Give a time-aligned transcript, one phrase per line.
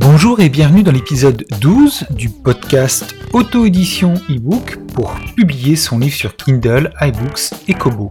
[0.00, 6.36] Bonjour et bienvenue dans l'épisode 12 du podcast Auto-édition e-book pour publier son livre sur
[6.36, 8.10] Kindle, iBooks et Kobo.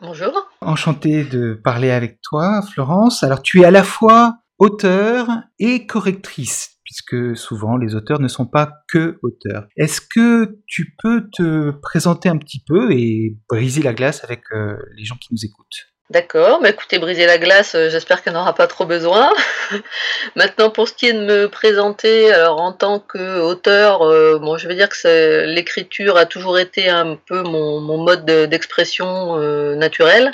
[0.02, 0.34] Bonjour.
[0.62, 3.22] Enchanté de parler avec toi, Florence.
[3.22, 5.28] Alors, tu es à la fois auteur
[5.60, 9.66] et correctrice, puisque souvent les auteurs ne sont pas que auteurs.
[9.78, 14.76] Est-ce que tu peux te présenter un petit peu et briser la glace avec euh,
[14.98, 15.91] les gens qui nous écoutent?
[16.12, 19.32] D'accord, bah écoutez, briser la glace, euh, j'espère qu'elle n'aura pas trop besoin.
[20.36, 24.68] Maintenant, pour ce qui est de me présenter, alors en tant qu'auteur, euh, bon, je
[24.68, 30.34] vais dire que l'écriture a toujours été un peu mon, mode d'expression euh, naturel,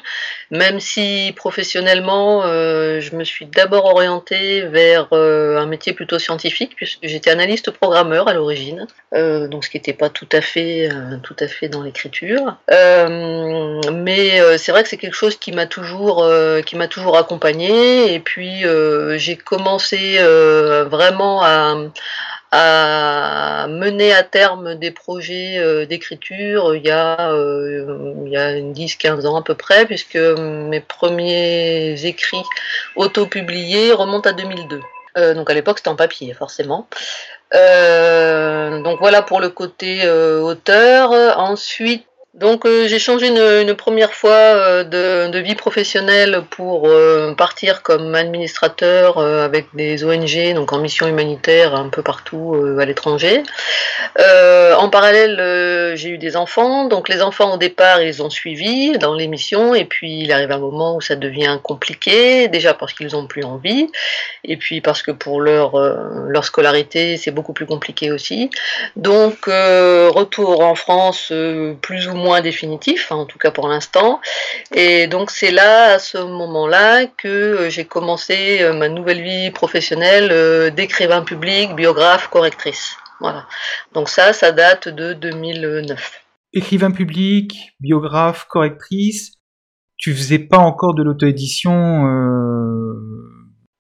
[0.50, 7.30] même si professionnellement, je me suis d'abord orientée vers un métier plutôt scientifique, puisque j'étais
[7.30, 10.90] analyste programmeur à l'origine, donc ce qui n'était pas tout à fait,
[11.24, 12.56] tout à fait dans l'écriture.
[12.70, 18.14] mais c'est vrai que c'est quelque chose qui m'a toujours, euh, qui m'a toujours accompagné.
[18.14, 21.76] Et puis euh, j'ai commencé euh, vraiment à,
[22.52, 27.32] à, mener à terme des projets d'écriture il y a,
[28.26, 32.44] il y a 10-15 ans à peu près, puisque mes premiers écrits
[32.96, 34.82] auto-publiés remontent à 2002.
[35.36, 36.88] donc à l'époque c'était en papier forcément.
[37.52, 41.12] donc voilà pour le côté auteur.
[41.38, 42.06] Ensuite
[42.38, 48.14] donc euh, j'ai changé une, première fois euh, de, vie professionnelle pour euh, partir comme
[48.14, 53.42] administrateur avec des ONG, donc en mission humanitaire un peu partout à l'étranger.
[54.18, 59.16] en parallèle, j'ai eu des enfants, donc les enfants au départ ils ont suivi dans
[59.16, 63.14] les missions et puis il arrive un moment où ça devient compliqué, déjà parce qu'ils
[63.14, 63.90] n'ont plus envie
[64.44, 65.76] et puis parce que pour leur,
[66.28, 68.52] leur scolarité c'est beaucoup plus compliqué aussi.
[68.96, 71.32] Donc retour en France
[71.82, 74.20] plus ou moins définitif, en tout cas pour l'instant.
[74.74, 79.52] Et donc c'est là, à ce moment-là, que euh, j'ai commencé euh, ma nouvelle vie
[79.52, 82.98] professionnelle euh, d'écrivain public, biographe, correctrice.
[83.20, 83.48] Voilà.
[83.94, 86.22] Donc ça, ça date de 2009.
[86.54, 89.34] Écrivain public, biographe, correctrice.
[89.98, 92.04] Tu faisais pas encore de l'auto-édition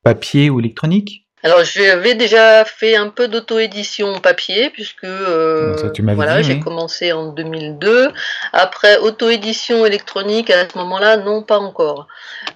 [0.03, 1.26] papier ou électronique?
[1.47, 5.73] Alors j'avais déjà fait un peu d'auto-édition papier puisque euh,
[6.13, 8.11] voilà, j'ai commencé en 2002.
[8.51, 12.07] Après auto-édition électronique à ce moment-là, non pas encore.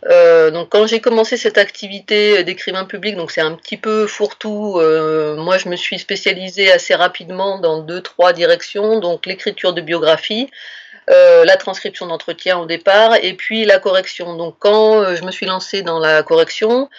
[0.10, 4.80] Euh, donc quand j'ai commencé cette activité d'écrivain public, donc c'est un petit peu fourre-tout.
[4.80, 9.80] Euh, moi je me suis spécialisée assez rapidement dans deux trois directions, donc l'écriture de
[9.80, 10.50] biographie.
[11.08, 14.36] la transcription d'entretien au départ et puis la correction.
[14.36, 16.90] Donc quand je me suis lancée dans la correction,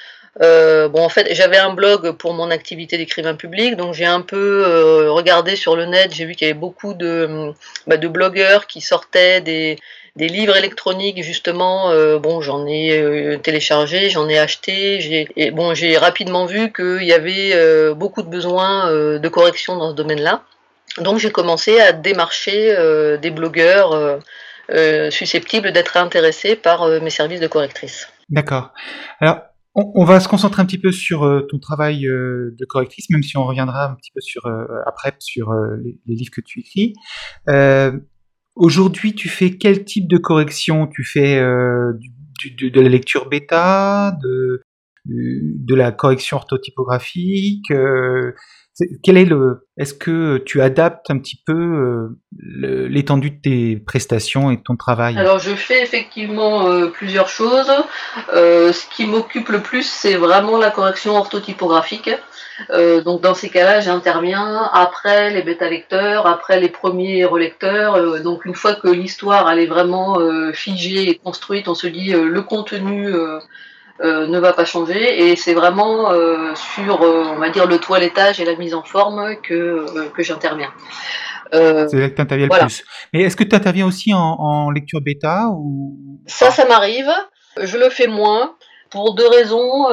[0.41, 4.23] euh, bon, en fait, j'avais un blog pour mon activité d'écrivain public, donc j'ai un
[4.23, 7.53] peu euh, regardé sur le net, j'ai vu qu'il y avait beaucoup de,
[7.87, 9.79] bah, de blogueurs qui sortaient des,
[10.17, 11.91] livres électroniques justement.
[11.91, 17.13] Euh, bon, j'en ai téléchargé, j'en ai acheté, j'ai bon, j'ai rapidement vu qu'il y
[17.13, 20.43] avait beaucoup de besoins de correction dans ce domaine-là.
[20.99, 22.77] Donc j'ai commencé à démarcher
[23.21, 24.21] des blogueurs
[25.11, 28.09] susceptibles d'être intéressés par mes services de correctrice.
[28.29, 28.71] D'accord.
[29.21, 29.41] Alors
[29.75, 33.23] on, va se concentrer un petit peu sur euh, ton travail euh, de correctrice, même
[33.23, 35.53] si on reviendra un petit peu sur euh, après sur
[35.83, 36.95] les, livres que tu écris.
[38.55, 40.87] Aujourd'hui, tu fais quel type de correction?
[40.87, 44.63] Tu fais de la lecture bêta, de,
[45.07, 47.73] de la correction orthotypographique
[49.03, 54.51] quel est le Est-ce que tu adaptes un petit peu euh, l'étendue de tes prestations
[54.51, 55.19] et de ton travail?
[55.19, 57.71] Alors je fais effectivement euh, plusieurs choses.
[58.35, 62.11] Euh, ce qui m'occupe le plus, c'est vraiment la correction orthotypographique.
[63.05, 68.23] donc dans ces cas-là, j'interviens après les bêta-lecteurs, après les premiers relecteurs.
[68.23, 70.19] donc une fois que l'histoire elle est vraiment
[70.53, 73.13] figée et construite, on se dit le contenu
[74.03, 78.41] ne va pas changer et c'est vraiment euh, sur, euh, on va dire, le toilettage
[78.41, 80.73] et la mise en forme que, que j'interviens.
[81.53, 82.85] c'est là que tu interviens le plus.
[83.13, 85.97] Mais est-ce que tu interviens aussi en, lecture bêta ou
[86.27, 87.11] Ça, ça m'arrive.
[87.61, 88.57] Je le fais moins
[88.91, 89.89] pour deux raisons.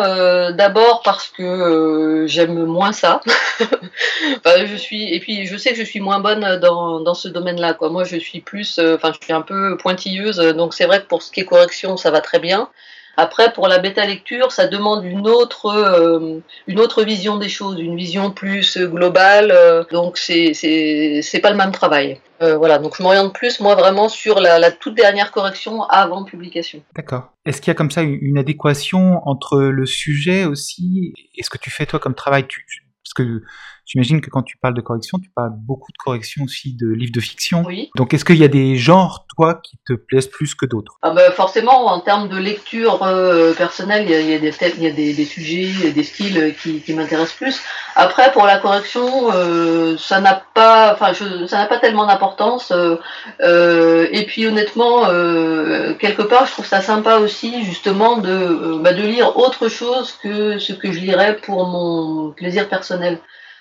[0.53, 3.21] D'abord parce que j'aime moins ça.
[4.45, 7.73] je suis et puis je sais que je suis moins bonne dans, dans ce domaine-là.
[7.73, 7.89] Quoi.
[7.89, 10.37] Moi, je suis plus, enfin, je suis un peu pointilleuse.
[10.55, 12.69] Donc c'est vrai que pour ce qui est correction, ça va très bien.
[13.17, 17.79] Après, pour la bêta lecture, ça demande une autre, euh, une autre vision des choses,
[17.79, 19.51] une vision plus globale.
[19.51, 22.21] Euh, donc, c'est, c'est, pas le même travail.
[22.41, 26.81] Euh, voilà, donc je m'oriente plus, moi, vraiment sur la, toute dernière correction avant publication.
[26.95, 27.33] D'accord.
[27.45, 31.13] Est-ce qu'il y a comme ça une adéquation entre le sujet aussi?
[31.35, 33.41] Et ce que tu fais toi comme travail Parce que
[33.89, 37.11] J'imagine que quand tu parles de correction, tu parles beaucoup de correction aussi de livres
[37.11, 37.63] de fiction.
[37.65, 37.89] Oui.
[37.95, 40.99] Donc est-ce qu'il y a des genres, toi, qui te plaisent plus que d'autres?
[41.01, 44.37] Ah ben, Forcément, en termes de lecture euh, personnelle, il y a, il y a,
[44.37, 47.61] des, y a des, des, sujets, des styles qui, qui m'intéressent plus.
[47.95, 51.13] Après, pour la correction, euh, ça n'a pas, enfin,
[51.47, 52.71] ça n'a pas tellement d'importance.
[52.71, 52.97] Euh,
[53.41, 58.79] euh et puis honnêtement, euh, quelque part, je trouve ça sympa aussi, justement, de, euh,
[58.83, 63.19] bah, de lire autre chose que ce que je lirais pour mon plaisir personnel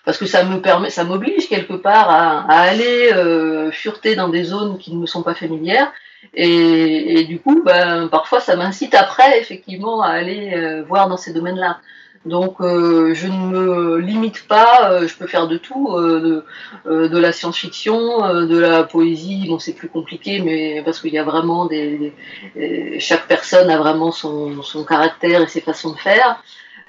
[0.09, 4.43] parce que ça me permet, ça m'oblige quelque part à, aller euh, fureter dans des
[4.43, 5.93] zones qui ne me sont pas familières.
[6.33, 11.35] Et, du coup, ben, parfois, ça m'incite après, effectivement, à aller euh, voir dans ces
[11.35, 11.81] domaines-là.
[12.25, 16.43] Donc, euh, je ne me limite pas, euh, je peux faire de tout, de,
[16.87, 21.23] de, la science-fiction, de la poésie, bon, c'est plus compliqué, mais parce qu'il y a
[21.23, 22.15] vraiment des,
[22.57, 26.43] des, Chaque personne a vraiment son, son caractère et ses façons de faire.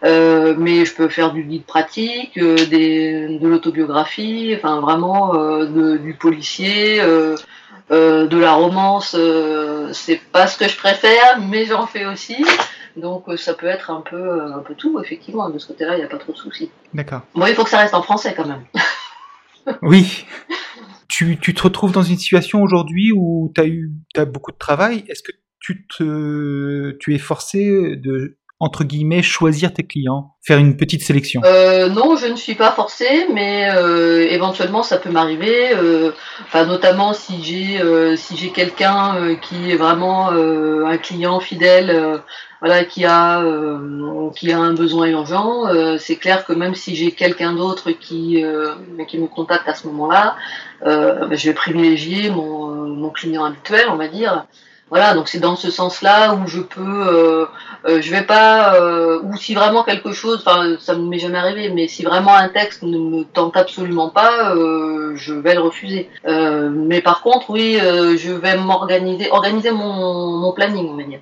[0.04, 5.66] Euh, mais je peux faire du guide pratique, euh, des, de l'autobiographie, enfin vraiment euh,
[5.66, 7.36] de, du policier, euh,
[7.90, 9.16] de la romance.
[9.94, 12.46] c'est pas ce que je préfère, mais j'en fais aussi.
[12.96, 15.50] Donc ça peut être un peu, un peu tout, effectivement.
[15.50, 16.70] De ce côté-là, il n'y a pas trop de soucis.
[16.94, 17.22] D'accord.
[17.34, 18.64] Bon, il faut que ça reste en français quand même.
[19.82, 20.26] oui.
[21.08, 24.58] Tu, tu, te retrouves dans une situation aujourd'hui où tu as eu as beaucoup de
[24.58, 25.04] travail.
[25.10, 30.76] Est-ce que tu, te, tu es forcé de entre guillemets, choisir tes clients, faire une
[30.76, 35.74] petite sélection euh, Non, je ne suis pas forcée, mais euh, éventuellement ça peut m'arriver.
[35.74, 36.12] Euh,
[36.44, 41.40] enfin, notamment si j'ai euh, si j'ai quelqu'un euh, qui est vraiment euh, un client
[41.40, 42.22] fidèle,
[42.60, 43.42] voilà, qui a
[44.36, 45.64] qui a un besoin urgent.
[45.98, 48.44] c'est clair que même si j'ai quelqu'un d'autre qui
[49.08, 50.36] qui me contacte à ce moment-là,
[50.84, 54.46] ben, je vais privilégier mon mon client habituel, on va dire.
[54.90, 57.46] Voilà, donc c'est dans ce sens-là où je peux, euh,
[57.86, 61.38] euh, je vais pas, euh, ou si vraiment quelque chose, enfin ça ne m'est jamais
[61.38, 64.54] arrivé, mais si vraiment un texte ne me tente absolument pas,
[65.16, 66.10] je vais le refuser.
[66.26, 71.22] mais par contre, oui, je vais m'organiser, organiser mon, mon planning, on va dire.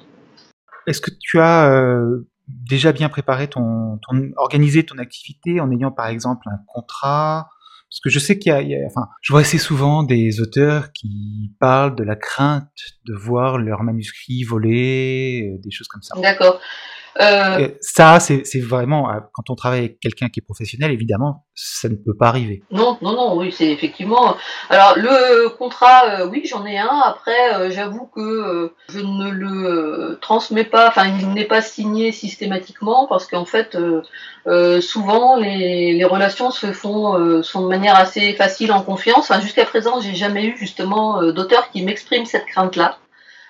[0.88, 2.02] Est-ce que tu as
[2.48, 7.50] déjà bien préparé ton, ton, organisé ton activité en ayant par exemple un contrat
[7.90, 11.54] parce que je sais qu'il y, a, enfin, je vois assez souvent des auteurs qui
[11.60, 12.68] parlent de la crainte
[13.06, 16.20] de voir leur manuscrit voler, euh, des choses comme ça.
[16.22, 16.60] D'accord.
[17.20, 17.70] Euh...
[17.82, 21.96] Ça, c'est vraiment, euh, quand on travaille avec quelqu'un qui est professionnel, évidemment, ça ne
[21.96, 22.64] peut pas arriver.
[22.72, 24.36] Non, non, non, oui, c'est effectivement.
[24.70, 27.02] Alors, le contrat, euh, oui, j'en ai un.
[27.06, 33.28] Après, j'avoue que je ne le transmets pas, enfin, il n'est pas signé systématiquement parce
[33.28, 33.78] qu'en fait,
[34.82, 39.30] souvent, les, les, relations se font sont de manière assez facile en confiance.
[39.30, 42.98] Enfin, jusqu'à présent, j'ai jamais eu justement d'auteur qui m'exprime cette crainte-là.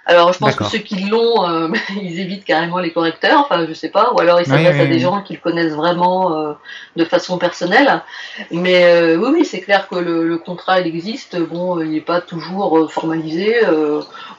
[0.10, 1.68] Alors, je pense que ceux qui l'ont, euh,
[2.02, 5.00] ils évitent carrément les correcteurs, enfin, je sais pas, ou alors ils s'adressent à des
[5.00, 6.54] gens qu'ils connaissent vraiment euh,
[6.96, 8.02] de façon personnelle.
[8.50, 11.38] Mais euh, oui, oui, c'est clair que le, contrat, il existe.
[11.38, 13.58] Bon, il n'est pas toujours formalisé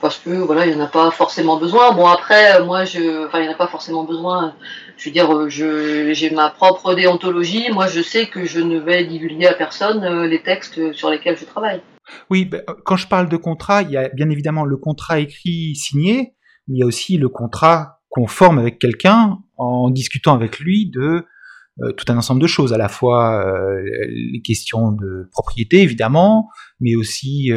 [0.01, 1.93] parce que voilà, il n'y en a pas forcément besoin.
[1.93, 4.55] Bon, après, moi, je, enfin, il n'y en a pas forcément besoin.
[4.97, 7.71] Je veux dire, je, j'ai ma propre déontologie.
[7.71, 11.45] Moi, je sais que je ne vais divulguer à personne les textes sur lesquels je
[11.45, 11.83] travaille.
[12.31, 15.21] Oui, ben, euh, quand je parle de contrat, il y a bien évidemment le contrat
[15.21, 16.35] écrit signé,
[16.67, 20.91] mais il y a aussi le contrat qu'on forme avec quelqu'un en discutant avec lui
[20.91, 21.27] de
[21.81, 26.49] euh, tout un ensemble de choses, à la fois euh, les questions de propriété évidemment,
[26.81, 27.51] mais aussi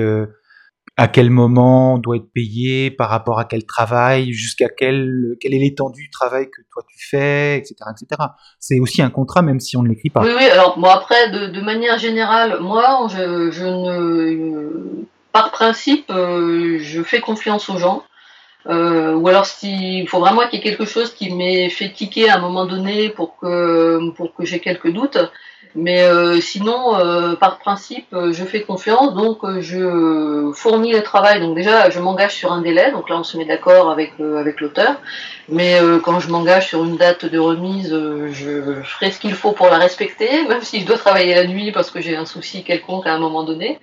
[1.02, 5.56] à quel moment on doit être payé, par rapport à quel travail, jusqu'à quel, quelle
[5.56, 7.76] est l'étendue du travail que toi tu fais, etc.
[7.90, 8.22] etc.
[8.60, 10.22] C'est aussi un contrat, même si on ne l'écrit pas.
[10.22, 15.08] Oui, oui, alors bon, après, de, manière générale, moi, je, je ne.
[15.32, 18.04] Par principe, euh, je fais confiance aux gens.
[18.68, 22.30] Euh, ou alors s'il faut vraiment qu'il y ait quelque chose qui m'ait fait tiquer
[22.30, 25.18] à un moment donné pour que, pour que j'ai quelques doutes.
[25.76, 31.40] Mais euh, sinon, euh, par principe, euh, je fais confiance, donc je fournis le travail.
[31.40, 34.60] Donc déjà, je m'engage sur un délai, donc là on se met d'accord avec, avec
[34.60, 35.02] l'auteur.
[35.48, 39.68] Mais quand je m'engage sur une date de remise, je, ferai ce qu'il faut pour
[39.68, 43.08] la respecter, même si je dois travailler la nuit parce que j'ai un souci quelconque
[43.08, 43.80] à un moment donné.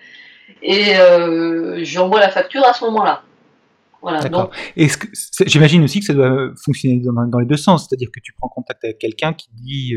[0.62, 0.94] Et
[1.82, 3.22] j'envoie la facture à ce moment-là.
[4.00, 4.52] Voilà, D'accord.
[5.46, 8.48] J'imagine aussi que ça doit fonctionner dans, dans les deux sens, c'est-à-dire que tu prends
[8.48, 9.96] contact avec quelqu'un qui dit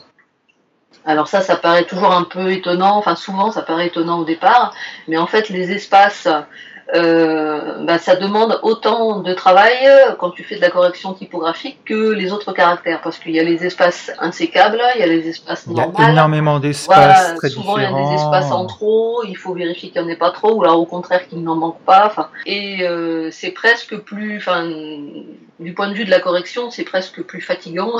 [1.05, 4.75] Alors ça, ça paraît toujours un peu étonnant, enfin souvent ça paraît étonnant au départ,
[5.09, 6.29] mais en fait les espaces
[6.95, 11.79] euh, bah, ça demande autant de travail euh, quand tu fais de la correction typographique
[11.85, 15.29] que les autres caractères, parce qu'il y a les espaces insécables, il y a les
[15.29, 15.93] espaces normaux.
[15.99, 19.37] Il y a énormément d'espaces voilà, Souvent, il y a des espaces en trop, il
[19.37, 21.81] faut vérifier qu'il n'y en ait pas trop, ou alors au contraire qu'il n'en manque
[21.81, 22.07] pas.
[22.07, 24.67] Enfin, et euh, c'est presque plus, enfin,
[25.61, 27.93] du point de vue de la correction, c'est presque plus fatigant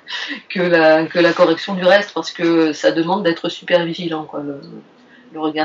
[0.48, 4.22] que la, que la correction du reste, parce que ça demande d'être super vigilant.
[4.24, 4.60] Quoi, le,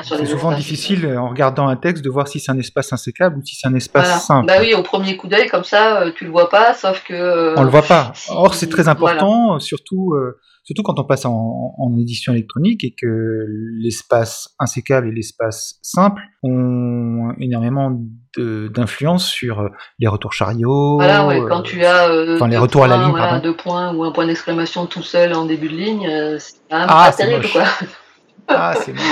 [0.04, 3.42] c'est souvent difficile en regardant un texte de voir si c'est un espace insécable ou
[3.44, 4.48] si c'est un espace simple.
[4.48, 7.14] Bah oui, au premier coup d'œil comme ça, euh, tu le vois pas, sauf que.
[7.14, 8.14] Euh, on le voit pas.
[8.30, 13.46] Or c'est très important, surtout euh, surtout quand on passe en, édition électronique et que
[13.80, 17.92] l'espace insécable et l'espace simple ont énormément
[18.38, 20.96] d'influence sur les retours chariots.
[20.96, 24.04] Voilà, ouais, quand tu as enfin, les retours à la ligne, voilà, deux points ou
[24.04, 27.64] un point d'exclamation tout seul en début de ligne, c'est ah, pas terrible quoi.
[28.48, 29.04] Ah, c'est moche.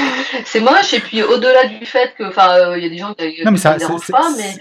[0.45, 3.13] c'est moche, et puis au-delà du fait que, enfin, euh, il y a des gens
[3.13, 3.77] qui ne ça,
[4.11, 4.55] pas, mais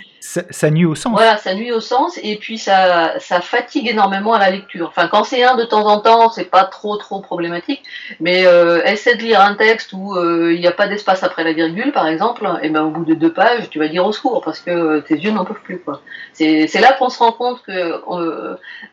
[0.51, 1.13] ça, nuit au sens.
[1.13, 4.89] Voilà, ça nuit au sens et puis ça, ça fatigue énormément à la lecture.
[4.89, 7.83] Enfin, quand c'est un de temps en temps, c'est pas trop trop problématique,
[8.21, 11.45] mais euh, essaie de lire un texte où euh, il n'y a pas d'espace après
[11.45, 14.13] la virgule, par exemple, et ben au bout de deux pages, tu vas dire au
[14.13, 15.83] secours parce que euh, tes yeux n'en peuvent plus.
[16.35, 18.01] C'est là qu'on se rend compte que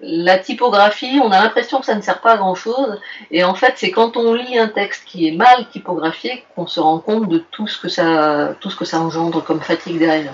[0.01, 2.99] la typographie, on a l'impression que ça ne sert pas à grand chose,
[3.31, 6.79] et en fait, c'est quand on lit un texte qui est mal typographié qu'on se
[6.79, 10.33] rend compte de tout ce que ça, tout ce que ça engendre comme fatigue derrière.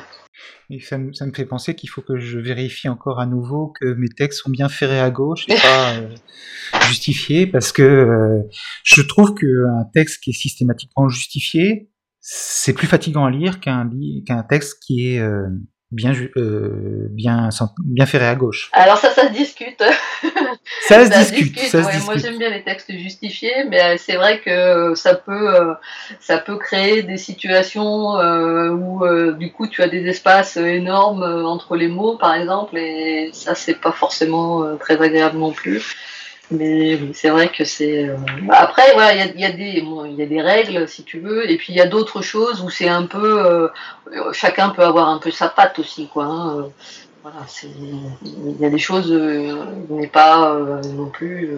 [0.69, 4.07] Et ça, me, fait penser qu'il faut que je vérifie encore à nouveau que mes
[4.07, 6.09] textes sont bien ferrés à gauche et pas euh,
[6.87, 8.41] justifiés, parce que euh,
[8.83, 13.89] je trouve qu'un texte qui est systématiquement justifié, c'est plus fatigant à lire qu'un
[14.25, 15.49] qu'un texte qui est euh,
[15.91, 17.49] bien, euh, bien,
[17.83, 18.69] bien ferré à gauche.
[18.73, 19.83] Alors ça, ça se discute.
[20.87, 21.59] Ça, se, discute.
[21.59, 25.55] Ça se Moi, j'aime bien les textes justifiés, mais euh, c'est vrai que ça peut,
[25.55, 25.73] euh,
[26.19, 28.13] ça peut créer des situations
[28.71, 29.05] où,
[29.37, 33.79] du coup, tu as des espaces énormes entre les mots, par exemple, et ça, c'est
[33.79, 35.81] pas forcément très agréable non plus.
[36.51, 38.09] Mais c'est vrai que c'est.
[38.09, 38.17] Euh,
[38.49, 41.57] après, voilà, il y a, des, il y a des règles, si tu veux, et
[41.57, 43.45] puis il y a d'autres choses où c'est un peu.
[43.45, 43.67] Euh,
[44.33, 46.25] chacun peut avoir un peu sa patte aussi, quoi.
[46.25, 46.69] Hein.
[47.23, 50.59] Voilà, il y a des choses, on n'est pas
[50.95, 51.51] non plus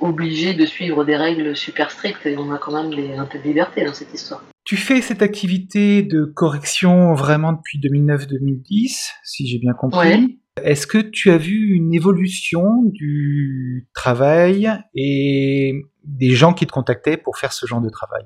[0.00, 3.44] obligé de suivre des règles super strictes et on a quand même un peu de
[3.44, 4.44] liberté dans cette histoire.
[4.64, 10.40] Tu fais cette activité de correction vraiment depuis 2009-2010, si j'ai bien compris.
[10.64, 15.74] Est-ce que tu as vu une évolution du travail et
[16.04, 18.24] des gens qui te contactaient pour faire ce genre de travail?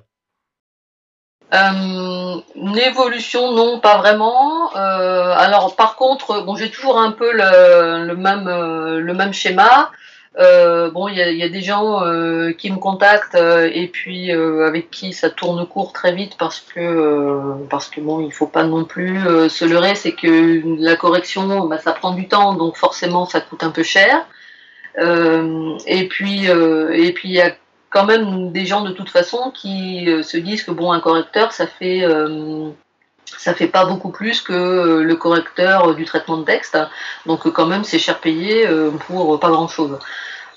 [1.53, 4.75] Euh, une évolution, non, pas vraiment.
[4.75, 9.91] Euh, alors, par contre, bon, j'ai toujours un peu le, euh, le même schéma.
[10.39, 14.91] Euh, bon, il y a, des gens euh, qui me contactent euh, et puis avec
[14.91, 18.85] qui ça tourne court très vite parce que parce que bon, il faut pas non
[18.85, 19.19] plus
[19.51, 23.63] se leurrer, c'est que la correction, bah, ça prend du temps, donc forcément ça coûte
[23.63, 24.27] un peu cher.
[24.99, 27.55] et puis et puis il y a
[27.91, 31.67] quand même des gens de toute façon qui se disent que bon, un correcteur, ça
[31.67, 32.07] fait
[33.25, 36.79] ça fait pas beaucoup plus que le correcteur du traitement de texte.
[37.27, 38.69] Donc quand même c'est cher payé
[39.07, 39.99] pour pas grand chose.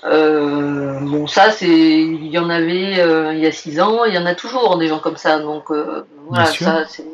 [0.06, 4.14] Euh, bon, ça, c'est, il y en avait euh, il y a six ans, il
[4.14, 5.38] y en a toujours des gens comme ça.
[5.40, 7.04] Donc euh, voilà, ça, c'est.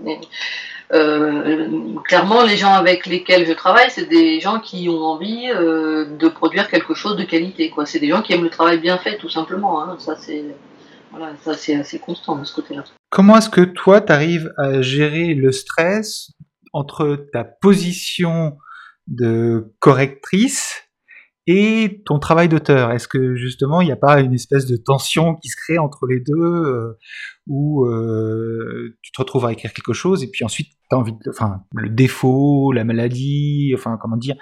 [2.04, 6.68] clairement, les gens avec lesquels je travaille, c'est des gens qui ont envie de produire
[6.68, 7.70] quelque chose de qualité.
[7.70, 7.86] Quoi.
[7.86, 9.82] C'est des gens qui aiment le travail bien fait, tout simplement.
[9.82, 9.96] Hein.
[9.98, 10.44] Ça, c'est
[11.12, 12.84] voilà, ça, c'est assez constant de ce côté-là.
[13.10, 16.32] Comment est-ce que toi, tu arrives à gérer le stress
[16.72, 18.56] entre ta position
[19.06, 20.88] de correctrice
[21.46, 22.90] et ton travail d'auteur?
[22.92, 26.06] Est-ce que justement il n'y a pas une espèce de tension qui se crée entre
[26.06, 26.98] les deux euh,
[27.46, 31.12] où euh, tu te retrouves à écrire quelque chose et puis ensuite tu as envie
[31.12, 34.36] de, enfin le défaut, la maladie, enfin comment dire,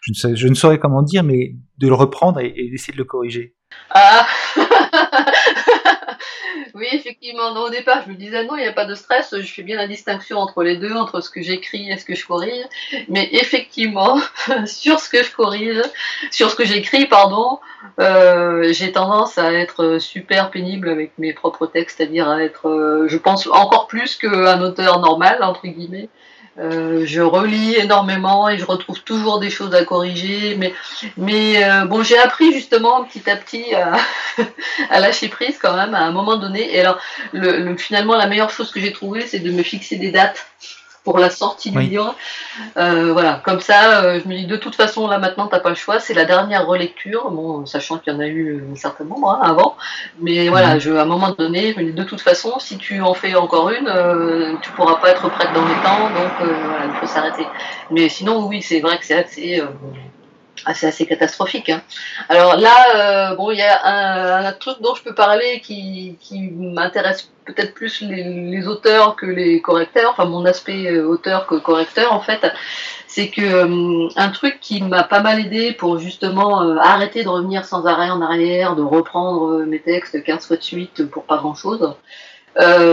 [0.00, 2.94] je ne, sais, je ne saurais comment dire, mais de le reprendre et, et d'essayer
[2.94, 3.54] de le corriger.
[3.90, 4.26] Ah
[6.74, 7.52] Oui, effectivement.
[7.52, 9.34] au départ, je me disais non, il n'y a pas de stress.
[9.38, 12.14] Je fais bien la distinction entre les deux, entre ce que j'écris et ce que
[12.14, 12.64] je corrige.
[13.08, 14.18] Mais effectivement,
[14.66, 15.82] sur ce que je corrige,
[16.30, 17.58] sur ce que j'écris, pardon,
[18.00, 23.08] euh, j'ai tendance à être super pénible avec mes propres textes, c'est-à-dire à être, euh,
[23.08, 26.08] je pense, encore plus qu'un auteur normal, entre guillemets.
[26.58, 30.56] Euh, je relis énormément et je retrouve toujours des choses à corriger.
[30.56, 30.72] Mais,
[31.16, 33.96] mais euh, bon, j'ai appris justement petit à petit à,
[35.00, 36.74] lâcher prise quand même à un moment donné.
[36.74, 36.98] Et alors,
[37.32, 40.46] le, finalement, la meilleure chose que j'ai trouvée, c'est de me fixer des dates
[41.06, 42.16] pour la sortie du livre.
[42.76, 45.68] Euh, voilà, comme ça, euh, je me dis de toute façon, là maintenant, t'as pas
[45.68, 49.04] le choix, c'est la dernière relecture, bon, sachant qu'il y en a eu un certain
[49.04, 49.76] nombre hein, avant,
[50.20, 50.80] mais voilà, mhm.
[50.80, 53.36] je, à un moment donné, je me dis de toute façon, si tu en fais
[53.36, 57.06] encore une, euh, tu pourras pas être prête dans les temps, donc voilà, il faut
[57.06, 57.46] s'arrêter.
[57.92, 59.62] Mais sinon, oui, c'est vrai que c'est assez
[60.66, 61.70] assez, assez catastrophique.
[61.70, 61.82] Hein.
[62.28, 67.30] Alors là, bon, il y a un, truc dont je peux parler qui, qui m'intéresse
[67.46, 72.20] peut-être plus les, auteurs que les correcteurs, enfin mon aspect euh, auteur que correcteur en
[72.20, 72.46] fait,
[73.06, 77.28] c'est que euh, un truc qui m'a pas mal aidé pour justement euh, arrêter de
[77.28, 81.38] revenir sans arrêt en arrière, de reprendre mes textes 15 fois de suite pour pas
[81.38, 81.94] grand chose,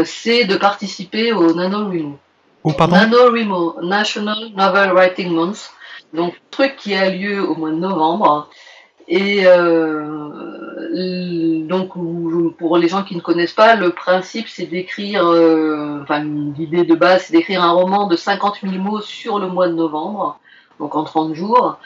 [0.05, 2.19] c'est de participer au NaNoWriMo.
[2.63, 2.95] Oh, pardon?
[2.95, 5.71] NaNoWriMo, National Novel Writing Month,
[6.13, 8.49] donc truc qui a lieu au mois de novembre.
[9.07, 10.07] Et euh,
[11.67, 11.91] donc,
[12.57, 16.95] pour les gens qui ne connaissent pas, le principe, c'est d'écrire, euh, enfin, l'idée de
[16.95, 20.39] base, c'est d'écrire un roman de 50 000 mots sur le mois de novembre,
[20.79, 21.79] donc en 30 jours.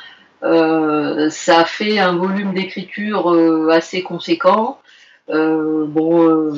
[0.43, 3.29] Euh, ça fait un volume d'écriture
[3.71, 4.79] assez conséquent.
[5.27, 6.53] Bon,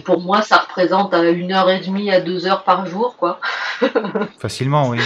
[0.00, 3.16] euh, pour moi, ça représente à une heure et demie à deux heures par jour,
[3.16, 3.40] quoi.
[4.38, 4.98] facilement, oui.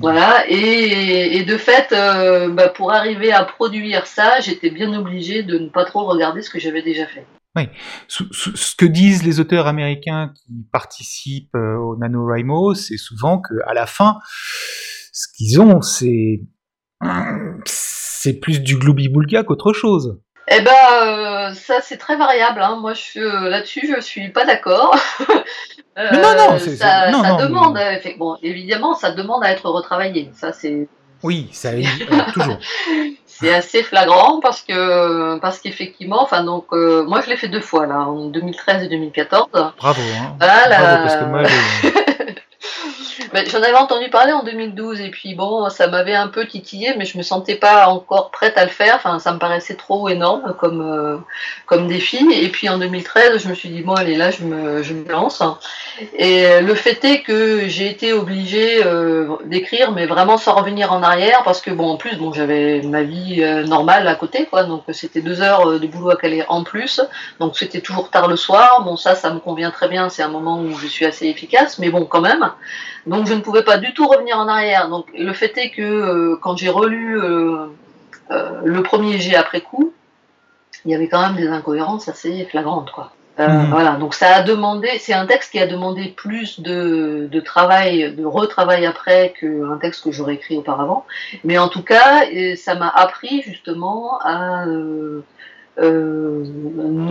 [0.00, 5.58] Voilà, et, de fait, euh, bah, pour arriver à produire ça, j'étais bien obligé de
[5.58, 7.26] ne pas trop regarder ce que j'avais déjà fait.
[7.56, 7.64] Oui,
[8.06, 14.18] ce que disent les auteurs américains qui participent au NaNoWriMo, c'est souvent qu'à la fin,
[15.12, 16.42] ce qu'ils ont, c'est
[17.64, 20.20] c'est plus du gloubi-boulga qu'autre chose.
[20.52, 20.72] Eh ben,
[21.04, 22.60] euh, ça c'est très variable.
[22.60, 22.78] Hein.
[22.80, 24.96] Moi, je euh, là-dessus, je suis pas d'accord.
[25.96, 27.78] non, non, euh, ça, demande.
[28.18, 30.30] Bon, évidemment, ça demande à être retravaillé.
[30.34, 30.88] Ça, c'est.
[31.22, 31.68] Oui, ça
[32.32, 32.56] toujours.
[33.26, 37.84] c'est assez flagrant parce que parce qu'effectivement, enfin donc, moi je l'ai fait deux fois
[37.84, 39.48] là, en 2013 et 2014.
[39.52, 40.00] Bravo.
[40.00, 40.36] Hein.
[40.38, 41.42] Bravo parce que moi.
[43.32, 47.04] J'en avais entendu parler en 2012 et puis bon, ça m'avait un peu titillé, mais
[47.04, 48.96] je me sentais pas encore prête à le faire.
[48.96, 51.16] Enfin, ça me paraissait trop énorme comme, euh,
[51.66, 52.26] comme défi.
[52.32, 55.08] Et puis en 2013, je me suis dit, bon, allez, là, je me, je me
[55.08, 55.42] lance.
[56.14, 61.02] Et le fait est que j'ai été obligée euh, d'écrire, mais vraiment sans revenir en
[61.02, 64.64] arrière, parce que bon, en plus, bon, j'avais ma vie euh, normale à côté, quoi.
[64.64, 67.00] Donc c'était deux heures de boulot à Calais en plus.
[67.38, 68.82] Donc c'était toujours tard le soir.
[68.82, 70.08] Bon, ça, ça me convient très bien.
[70.08, 72.50] C'est un moment où je suis assez efficace, mais bon, quand même.
[73.06, 74.88] Donc je ne pouvais pas du tout revenir en arrière.
[74.88, 77.66] Donc le fait est que euh, quand j'ai relu euh,
[78.30, 79.92] euh, le premier jet après coup,
[80.84, 83.12] il y avait quand même des incohérences assez flagrantes, quoi.
[83.38, 83.70] Mhm.
[83.70, 88.14] Voilà, donc ça a demandé, c'est un texte qui a demandé plus de, de travail,
[88.14, 91.06] de retravail après qu'un texte que j'aurais écrit auparavant.
[91.44, 92.24] Mais en tout cas,
[92.56, 95.22] ça m'a appris justement à ne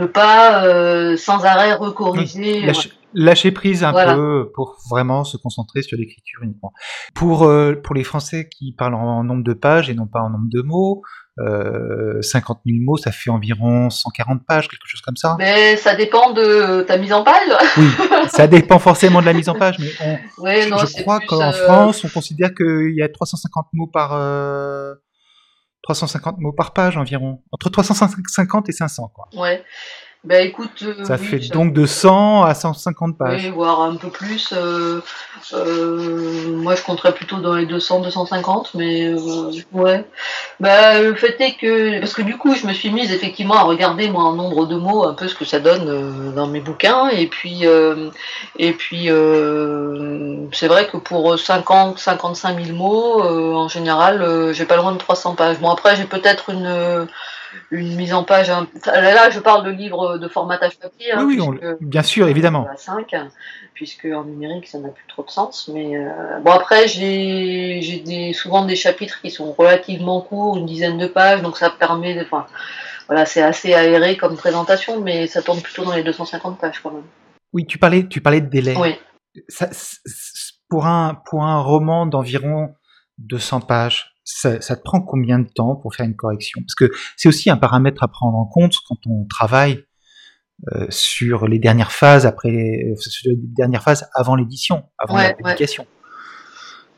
[0.05, 2.71] pas sans arrêt recorriger.
[3.13, 6.73] Lâcher prise un peu pour vraiment se concentrer sur l'écriture uniquement.
[7.15, 10.29] Pour, euh, pour les Français qui parlent en nombre de pages et non pas en
[10.29, 11.01] nombre de mots,
[11.39, 15.35] euh, 50 000 mots, ça fait environ 140 pages, quelque chose comme ça.
[15.39, 17.49] Mais ça dépend de ta mise en page.
[17.77, 17.87] oui,
[18.29, 22.03] ça dépend forcément de la mise en page, mais on, je, crois qu'en euh, France,
[22.03, 24.09] on considère qu'il y a 350 mots par...
[25.83, 29.29] 350 euh, mots par page environ, entre 350 et 500 quoi.
[29.33, 29.63] Ouais.
[30.25, 30.83] Bah écoute.
[30.83, 33.45] Euh, ça fait donc de 100 à 150 pages.
[33.45, 34.53] Oui, voire un peu plus.
[34.53, 34.99] Euh,
[35.53, 39.13] euh, moi, je compterais plutôt dans les 200, 250, mais
[39.71, 40.05] ouais.
[40.59, 42.01] Bah, le fait est que.
[42.01, 44.75] Parce que du coup, je me suis mise effectivement à regarder, moi, en nombre de
[44.75, 47.07] mots, un peu ce que ça donne dans mes bouquins.
[47.07, 47.63] Et puis,
[48.57, 49.05] et puis
[50.51, 55.35] c'est vrai que pour 50, 55 000 mots, en général, j'ai pas loin de 300
[55.35, 55.59] pages.
[55.59, 57.07] Bon, après, j'ai peut-être une
[57.71, 58.49] une mise en page.
[58.85, 61.11] Là, je parle de livres de formatage papier.
[61.11, 61.39] Hein, oui,
[61.81, 62.67] bien sûr, évidemment.
[62.71, 63.15] À 5,
[63.73, 65.69] puisque en numérique, ça n'a plus trop de sens.
[65.73, 70.97] Mais euh, bon, après, j'ai des, souvent des chapitres qui sont relativement courts, une dizaine
[70.97, 72.21] de pages, donc ça permet de.
[72.21, 72.45] Enfin,
[73.07, 76.91] voilà, c'est assez aéré comme présentation, mais ça tourne plutôt dans les 250 pages quand
[76.91, 77.05] même.
[77.53, 78.75] Oui, tu parlais, tu parlais de délai.
[78.77, 78.95] Oui.
[80.69, 82.75] pour, un, pour un roman d'environ
[83.17, 86.61] 200 pages, ça, te prend combien de temps pour faire une correction?
[86.61, 89.83] Parce que c'est aussi un paramètre à prendre en compte quand on travaille
[90.73, 95.33] euh, sur les dernières phases après, les, sur les dernières phases avant l'édition, avant la
[95.33, 95.85] publication.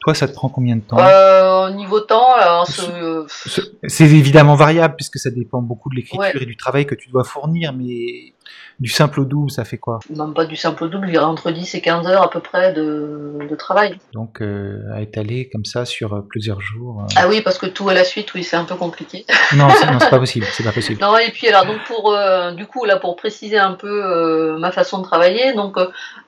[0.01, 0.97] Toi, ça te prend combien de temps?
[0.97, 2.33] Euh, Niveau temps,
[2.65, 7.23] c'est évidemment variable puisque ça dépend beaucoup de l'écriture et du travail que tu dois
[7.23, 8.33] fournir, mais
[8.81, 9.99] du simple au double, ça fait quoi?
[10.09, 12.29] Même pas du simple au double, il y aura entre 10 et 15 heures à
[12.31, 13.97] peu près de, travail.
[14.13, 17.05] Donc euh, à étaler comme ça sur euh, plusieurs jours.
[17.15, 19.25] Ah oui, parce que tout à la suite, oui, c'est un peu compliqué.
[19.55, 20.99] non, c'est pas possible, c'est pas possible.
[20.99, 22.17] Non, et puis alors donc pour
[22.55, 25.77] du coup là pour préciser un peu ma façon de travailler, donc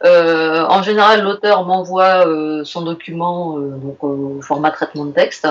[0.03, 2.25] en général l'auteur m'envoie
[2.65, 5.47] son document donc au format traitement de texte.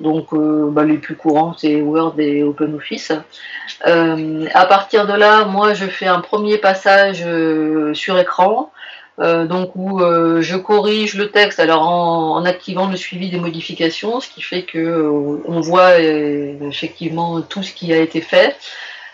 [0.00, 3.12] Donc euh, bah, les plus courants c'est Word et OpenOffice.
[3.86, 8.72] Euh, à partir de là, moi je fais un premier passage euh, sur écran.
[9.18, 10.00] donc où
[10.40, 14.84] je corrige le texte alors en, activant le suivi des modifications, ce qui fait que
[15.46, 18.56] on voit effectivement tout ce qui a été fait.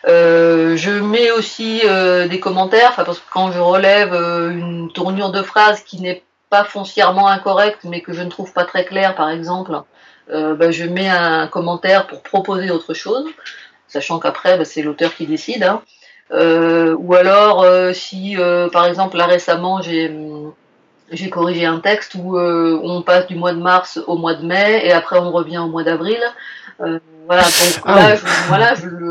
[0.06, 1.82] je mets aussi
[2.30, 7.28] des commentaires, parce que quand je relève une tournure de phrase qui n'est pas foncièrement
[7.28, 9.82] incorrecte, mais que je ne trouve pas très claire, par exemple,
[10.32, 13.24] euh, bah, je mets un commentaire pour proposer autre chose,
[13.88, 15.62] sachant qu'après, bah, c'est l'auteur qui décide.
[15.62, 15.82] Hein.
[16.32, 18.36] Euh, ou alors, euh, si
[18.72, 24.00] par exemple, là récemment, j'ai corrigé un texte où on passe du mois de mars
[24.06, 26.20] au mois de mai et après on revient au mois d'avril.
[26.78, 29.09] voilà, donc ah là, je, voilà, je le,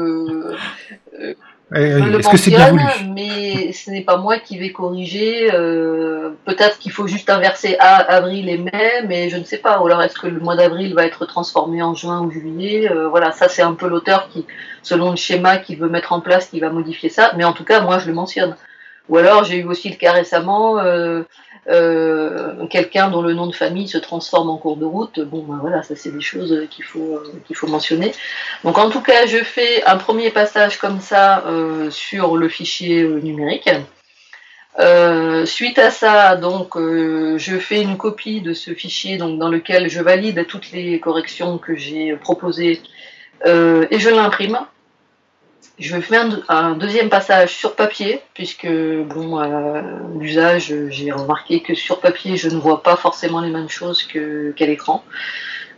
[1.75, 2.84] est-ce que c'est bien voulu?
[3.13, 5.51] Mais ce n'est pas moi qui vais corriger.
[5.53, 9.79] Euh, peut-être qu'il faut juste inverser avril et mai, mais je ne sais pas.
[9.79, 12.89] Ou alors est-ce que le mois d'avril va être transformé en juin ou juillet?
[12.91, 14.45] Euh, Voilà, ça c'est un peu l'auteur qui,
[14.82, 17.34] selon le schéma qu'il veut mettre en place, qui va modifier ça.
[17.38, 18.55] Mais en tout cas, moi je le mentionne.
[19.08, 20.79] Ou alors j'ai eu aussi le cas récemment.
[20.79, 21.23] Euh,
[21.67, 25.58] euh, quelqu'un dont le nom de famille se transforme en cours de route, bon ben
[25.62, 28.13] voilà, ça c'est des choses qu'il faut, euh, qu'il faut mentionner.
[28.63, 33.04] Donc en tout cas, je fais un premier passage comme ça euh, sur le fichier
[33.04, 33.69] numérique.
[35.45, 40.02] suite à ça, donc, je fais une copie de ce fichier donc, dans lequel je
[40.02, 42.82] valide toutes les corrections que j'ai proposées
[43.45, 44.60] et je l'imprime
[45.78, 49.39] je vais faire un, deuxième passage sur papier, puisque bon,
[50.19, 54.65] l'usage, j'ai remarqué que sur papier, je ne vois pas forcément les mêmes choses qu'à
[54.65, 55.04] l'écran.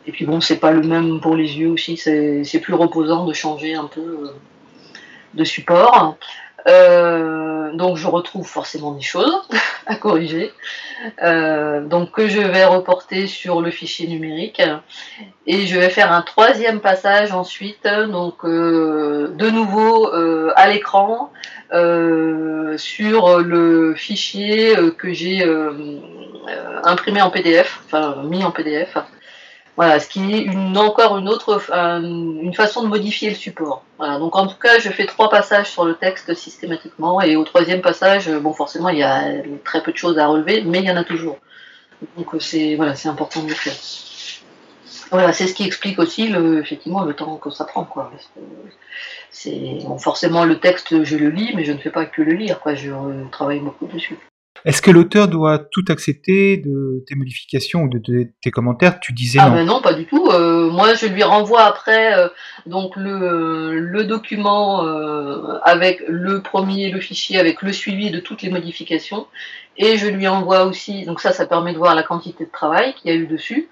[0.08, 3.34] Et puis bon, c'est pas le même pour les yeux aussi, c'est plus reposant de
[3.34, 4.34] changer un peu euh,
[5.34, 6.18] de support.
[6.68, 9.42] Euh, donc je retrouve forcément des choses,
[9.86, 10.52] à corriger.
[11.24, 14.62] Euh, donc que je vais reporter sur le fichier numérique
[15.48, 20.12] et je vais faire un troisième passage ensuite, donc euh, de nouveau
[20.56, 21.32] à l'écran
[22.78, 25.44] sur le fichier que j'ai
[26.84, 28.98] imprimé en PDF, enfin mis en PDF.
[29.78, 33.84] Voilà, ce qui est une, encore une autre une façon de modifier le support.
[33.98, 37.44] Voilà, donc en tout cas, je fais trois passages sur le texte systématiquement, et au
[37.44, 39.24] troisième passage, bon, forcément, il y a
[39.64, 41.38] très peu de choses à relever, mais il y en a toujours.
[42.18, 43.76] Donc c'est voilà, c'est important de le faire.
[45.12, 48.12] Voilà, c'est ce qui explique aussi le, effectivement le temps que ça prend, quoi.
[49.30, 52.60] C'est forcément le texte, je le lis, mais je ne fais pas que le lire,
[52.60, 52.76] quoi.
[52.76, 52.92] Je
[53.30, 54.18] travaille beaucoup dessus.
[54.66, 59.00] Est-ce que l'auteur doit tout accepter de tes modifications ou de, tes commentaires?
[59.00, 59.56] Tu disais ah non.
[59.56, 60.28] Ben non, pas du tout.
[60.30, 62.28] Euh, moi, je lui renvoie après euh,
[62.66, 68.42] donc le, le document euh, avec le premier, le fichier avec le suivi de toutes
[68.42, 69.28] les modifications,
[69.78, 71.06] et je lui envoie aussi.
[71.06, 73.68] Donc ça, ça permet de voir la quantité de travail qu'il y a eu dessus.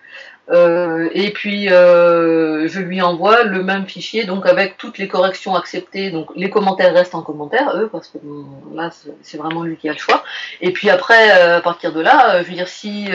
[0.51, 5.55] Euh, et puis euh, je lui envoie le même fichier, donc avec toutes les corrections
[5.55, 6.09] acceptées.
[6.09, 8.17] Donc les commentaires restent en commentaire, eux, parce que
[8.73, 8.89] là
[9.21, 10.23] c'est vraiment lui qui a le choix.
[10.62, 13.09] Et puis après, euh, à partir de là, je veux dire si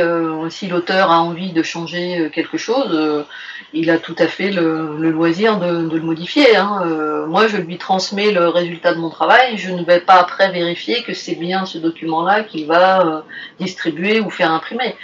[0.51, 3.25] si l'auteur a envie de changer quelque chose,
[3.73, 6.57] il a tout à fait le, loisir de, le modifier.
[6.57, 6.85] Hein.
[7.27, 9.57] moi, je lui transmets le résultat de mon travail.
[9.57, 13.25] Je ne vais pas après vérifier que c'est bien ce document-là qu'il va
[13.59, 14.95] distribuer ou faire imprimer.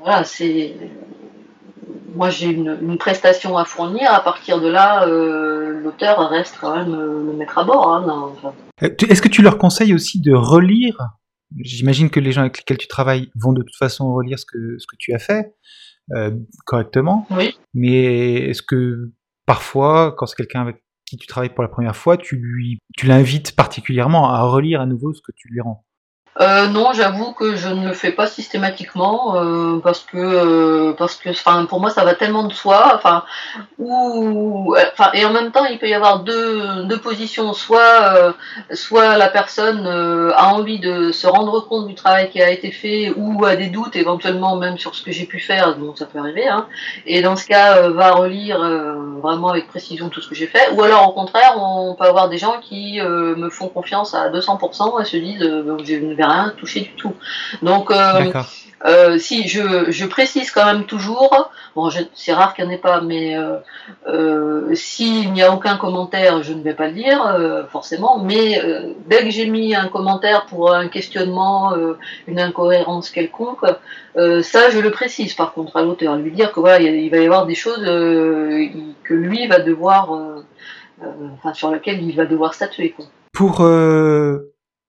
[0.00, 0.74] Voilà, c'est
[2.16, 6.94] moi j'ai une, prestation à fournir, à partir de là, euh, l'auteur reste quand même
[6.94, 7.92] euh, le maître à bord.
[7.92, 8.32] Hein,
[8.82, 10.98] euh, est-ce que tu leur conseilles aussi de relire?
[11.58, 14.78] J'imagine que les gens avec lesquels tu travailles vont de toute façon relire ce que,
[14.78, 15.54] ce que tu as fait
[16.64, 17.26] correctement.
[17.30, 17.56] Oui.
[17.74, 19.10] Mais est-ce que
[19.44, 23.06] parfois, quand c'est quelqu'un avec qui tu travailles pour la première fois, tu lui, tu
[23.06, 25.85] l'invites particulièrement à relire à nouveau ce que tu lui rends?
[26.40, 31.16] Euh, non, j'avoue que je ne le fais pas systématiquement euh, parce que euh, parce
[31.16, 33.24] que enfin pour moi ça va tellement de soi enfin
[33.78, 37.54] ou enfin et en même temps il peut y avoir deux, deux positions.
[37.54, 38.34] Soit
[38.72, 43.12] soit la personne a envie de se rendre compte du travail qui a été fait
[43.16, 46.18] ou a des doutes éventuellement même sur ce que j'ai pu faire donc ça peut
[46.18, 46.66] arriver hein,
[47.06, 48.58] et dans ce cas va relire
[49.22, 50.70] vraiment avec précision tout ce que j'ai fait.
[50.74, 55.00] Ou alors au contraire on peut avoir des gens qui me font confiance à 200%
[55.00, 57.14] et se disent j'ai une rien touché du tout.
[57.62, 58.32] Donc, euh,
[58.84, 62.78] euh, si je, je, précise quand même toujours, bon, c'est rare qu'il n'y en ait
[62.78, 63.36] pas, mais
[64.06, 68.18] euh, s'il n'y a aucun commentaire, je ne vais pas le dire, forcément.
[68.18, 68.62] Mais
[69.06, 71.74] dès que j'ai mis un commentaire pour un questionnement,
[72.26, 73.64] une incohérence quelconque,
[74.14, 77.24] ça, je le précise par contre à l'auteur, lui dire que voilà, il va y
[77.24, 80.16] avoir des choses que lui va devoir,
[81.34, 82.90] enfin, sur lesquelles il va devoir statuer.
[82.90, 83.06] Quoi.
[83.32, 83.62] Pour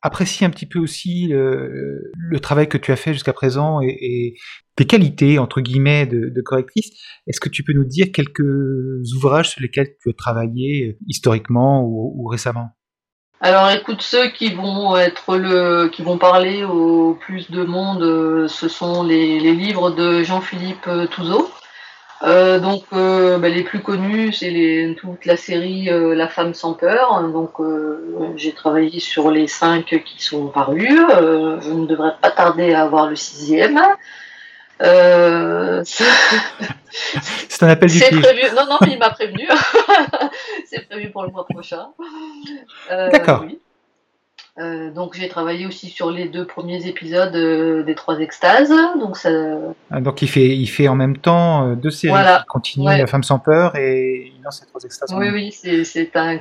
[0.01, 4.35] apprécie un petit peu aussi le, travail que tu as fait jusqu'à présent et,
[4.77, 6.91] tes qualités, entre guillemets, de, correctrice.
[7.25, 11.83] Est-ce que tu peux nous dire quelques ouvrages sur lesquels tu as travaillé euh, historiquement
[11.83, 12.69] ou, récemment?
[13.41, 18.47] Alors écoute, ceux qui vont être le, qui vont parler au plus de monde, euh,
[18.47, 21.51] ce sont les, les livres de Jean-Philippe Touzeau.
[22.23, 26.73] Euh, donc euh, bah, les plus connus, c'est toute la série euh, La femme sans
[26.73, 27.21] peur.
[27.29, 27.53] Donc
[28.35, 30.89] j'ai travaillé sur les cinq qui sont parus.
[30.89, 33.79] je ne devrais pas tarder à avoir le sixième.
[34.79, 34.83] c'est
[37.63, 38.43] un appel du prévu.
[38.55, 39.47] Non, non, il m'a prévenu.
[40.65, 41.87] c'est prévu pour le mois prochain.
[42.89, 43.45] D'accord.
[44.59, 48.73] Euh, donc j'ai travaillé aussi sur les deux premiers épisodes euh, des Trois Extases.
[48.99, 49.29] Donc, ça...
[49.91, 52.11] Ah, donc il fait, il fait en même temps euh, deux séries.
[52.11, 52.43] Voilà.
[52.43, 55.13] Il continue La Femme sans peur et il lance les Trois Extases.
[55.15, 56.39] Oui, oui, c'est un,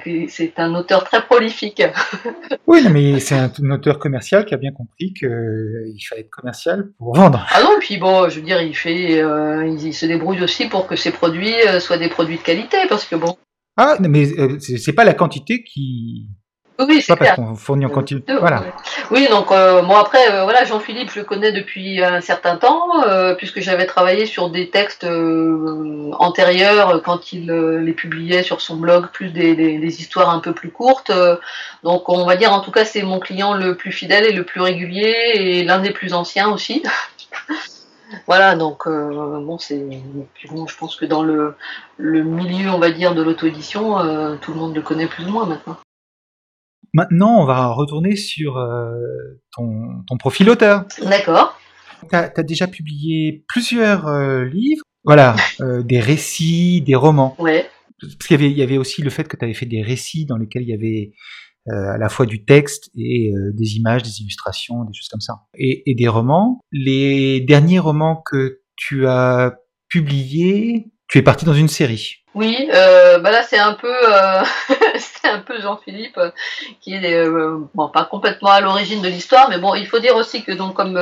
[0.56, 1.82] un auteur très prolifique.
[2.66, 7.14] oui, mais c'est un, auteur commercial qui a bien compris qu'il fallait être commercial pour
[7.14, 7.46] vendre.
[7.52, 10.96] Ah non, puis bon, je veux dire, il, fait, il se débrouille aussi pour que
[10.96, 13.36] ses produits soient des produits de qualité parce que bon.
[13.76, 14.24] Ah, mais
[14.58, 16.30] c'est pas la quantité qui
[16.78, 18.22] oui, c'est parce qu'on fournit en continu.
[18.40, 18.62] Voilà.
[19.10, 23.02] Oui, donc euh, bon après, euh, voilà, Jean-Philippe, je le connais depuis un certain temps,
[23.06, 25.06] euh, puisque j'avais travaillé sur des textes
[26.18, 30.70] antérieurs quand il les publiait sur son blog, plus des, des, histoires un peu plus
[30.70, 31.12] courtes.
[31.82, 34.44] donc on va dire, en tout cas, c'est mon client le plus fidèle et le
[34.44, 36.82] plus régulier et l'un des plus anciens aussi.
[38.28, 39.84] Voilà, donc bon, c'est
[40.48, 41.56] bon, je pense que dans le,
[41.96, 45.44] le milieu, on va dire, de l'auto-édition, tout le monde le connaît plus ou moins
[45.44, 45.76] maintenant.
[46.96, 48.88] Maintenant, on va retourner sur euh,
[49.54, 50.86] ton, profil auteur.
[51.02, 51.60] D'accord.
[52.08, 57.36] Tu as, déjà publié plusieurs euh, livres, voilà, euh, des récits, des romans.
[57.38, 57.66] Ouais.
[58.00, 60.24] Parce qu'il y avait, y avait aussi le fait que tu avais fait des récits
[60.24, 61.12] dans lesquels il y avait
[61.68, 65.40] à la fois du texte et des images, des illustrations, des choses comme ça.
[65.58, 66.60] Et, et des romans.
[66.70, 69.56] Les derniers romans que tu as
[69.88, 72.24] publiés, tu es parti dans une série.
[72.36, 74.42] Oui, euh, bah là c'est un peu, euh,
[74.98, 76.30] c'est un peu Jean-Philippe euh,
[76.82, 77.26] qui est
[77.74, 80.74] bon pas complètement à l'origine de l'histoire, mais bon il faut dire aussi que donc
[80.74, 80.92] comme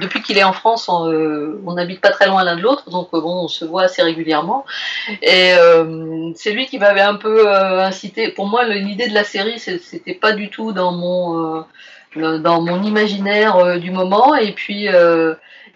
[0.00, 3.42] depuis qu'il est en France, on n'habite pas très loin l'un de l'autre, donc bon
[3.42, 4.64] on se voit assez régulièrement
[5.20, 5.50] et
[6.36, 8.28] c'est lui qui m'avait un peu incité.
[8.28, 11.64] Pour moi l'idée de la série c'était pas du tout dans mon
[12.14, 14.86] dans mon imaginaire du moment et puis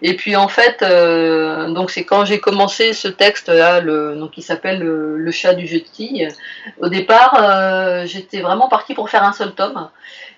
[0.02, 4.42] et puis en fait, euh, donc c'est quand j'ai commencé ce texte-là, le, donc qui
[4.42, 6.28] s'appelle le, chat du jeu de quilles.
[6.80, 9.88] Au départ, euh, j'étais vraiment partie pour faire un seul tome.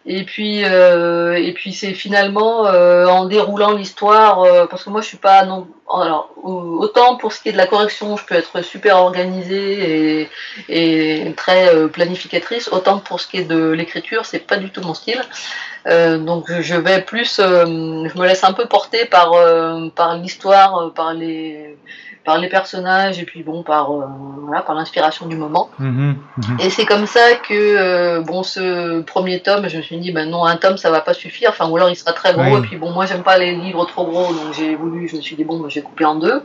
[0.07, 5.01] Et puis, euh, et puis c'est finalement euh, en déroulant l'histoire, euh, parce que moi
[5.01, 8.35] je suis pas non, alors autant pour ce qui est de la correction, je peux
[8.35, 10.29] être super organisée et,
[10.69, 14.93] et très planificatrice, autant pour ce qui est de l'écriture, c'est pas du tout mon
[14.93, 15.23] style.
[15.87, 19.33] donc je vais plus, je me laisse un peu porter par
[19.95, 21.79] par l'histoire, par les
[22.25, 24.07] par les personnages et puis bon par euh,
[24.45, 25.69] voilà par l'inspiration du moment.
[25.79, 26.61] Mhm, mhm.
[26.61, 30.29] Et c'est comme ça que euh, bon ce premier tome, je me suis dit ben
[30.29, 32.63] non un tome ça va pas suffire, enfin ou alors il sera très gros et
[32.63, 35.37] puis bon moi j'aime pas les livres trop gros donc j'ai voulu, je me suis
[35.37, 36.43] dit bon j'ai coupé en deux.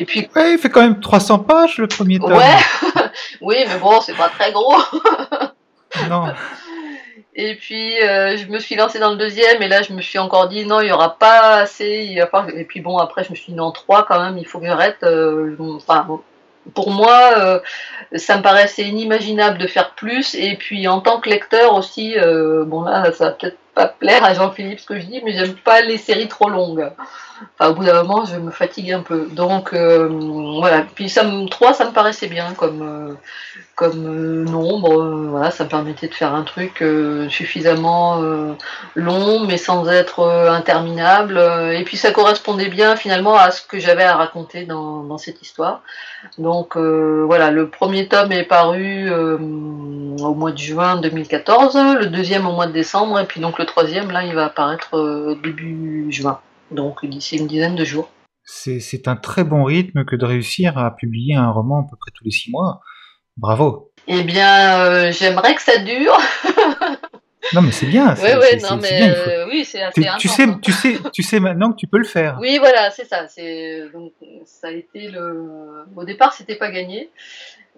[0.00, 2.32] Et puis ouais, il fait quand même 300 pages le premier tome.
[2.32, 2.58] Ouais,
[3.40, 4.74] oui mais bon c'est pas très gros.
[6.10, 6.26] non.
[7.36, 10.20] Et puis euh, je me suis lancée dans le deuxième et là je me suis
[10.20, 12.06] encore dit non il y aura pas assez.
[12.08, 12.46] Il pas...
[12.54, 14.66] Et puis bon après je me suis dit non trois quand même il faut que
[14.66, 15.02] j'arrête.
[15.02, 16.06] Euh, enfin
[16.74, 17.60] pour moi euh,
[18.14, 22.14] ça me paraissait inimaginable de faire plus et puis en tant que lecteur aussi
[22.66, 25.54] bon là ça va peut-être pas plaire à Jean-Philippe ce que je dis mais j'aime
[25.54, 26.90] pas les séries trop longues.
[27.58, 29.26] Enfin, au bout d'un moment, je me fatigue un peu.
[29.30, 30.08] Donc, euh,
[30.60, 30.84] voilà.
[30.94, 33.14] Puis, ça me, 3, ça me paraissait bien comme, euh,
[33.74, 35.28] comme euh, nombre.
[35.30, 36.82] voilà, ça me permettait de faire un truc
[37.28, 38.22] suffisamment
[38.94, 41.38] long, mais sans être interminable.
[41.72, 45.42] Et puis, ça correspondait bien, finalement, à ce que j'avais à raconter dans, dans, cette
[45.42, 45.82] histoire.
[46.38, 52.52] Donc, voilà, le premier tome est paru au mois de juin 2014, le deuxième au
[52.52, 57.04] mois de décembre, et puis donc le troisième, là, il va apparaître début juin donc
[57.06, 58.10] d'ici une dizaine de jours.
[58.44, 62.10] C'est un très bon rythme que de réussir à publier un roman à peu près
[62.14, 62.80] tous les six mois.
[63.36, 63.92] Bravo.
[64.06, 66.16] Eh bien, euh, j'aimerais que ça dure.
[67.54, 68.14] non, mais c'est bien.
[68.22, 71.72] Oui, oui, non, mais euh, oui, c'est assez tu, sais, tu sais, tu sais maintenant
[71.72, 72.36] que tu peux le faire.
[72.38, 73.22] Oui, voilà, c'est ça.
[73.94, 74.12] Donc,
[74.44, 75.86] ça a été le.
[75.96, 77.10] Au départ, c'était pas gagné.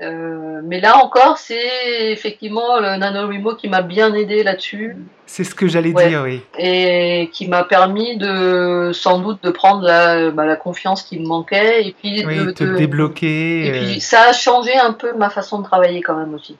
[0.02, 4.96] Euh, mais là encore, c'est effectivement le NaNoWriMo qui m'a bien aidé là-dessus.
[5.24, 6.42] C'est ce que j'allais dire, oui.
[6.58, 11.26] Et qui m'a permis de, sans doute, de prendre la, bah, la confiance qui me
[11.26, 13.66] manquait et puis de te débloquer.
[13.66, 14.00] Et puis euh.
[14.00, 16.56] ça a changé un peu ma façon de travailler quand même aussi.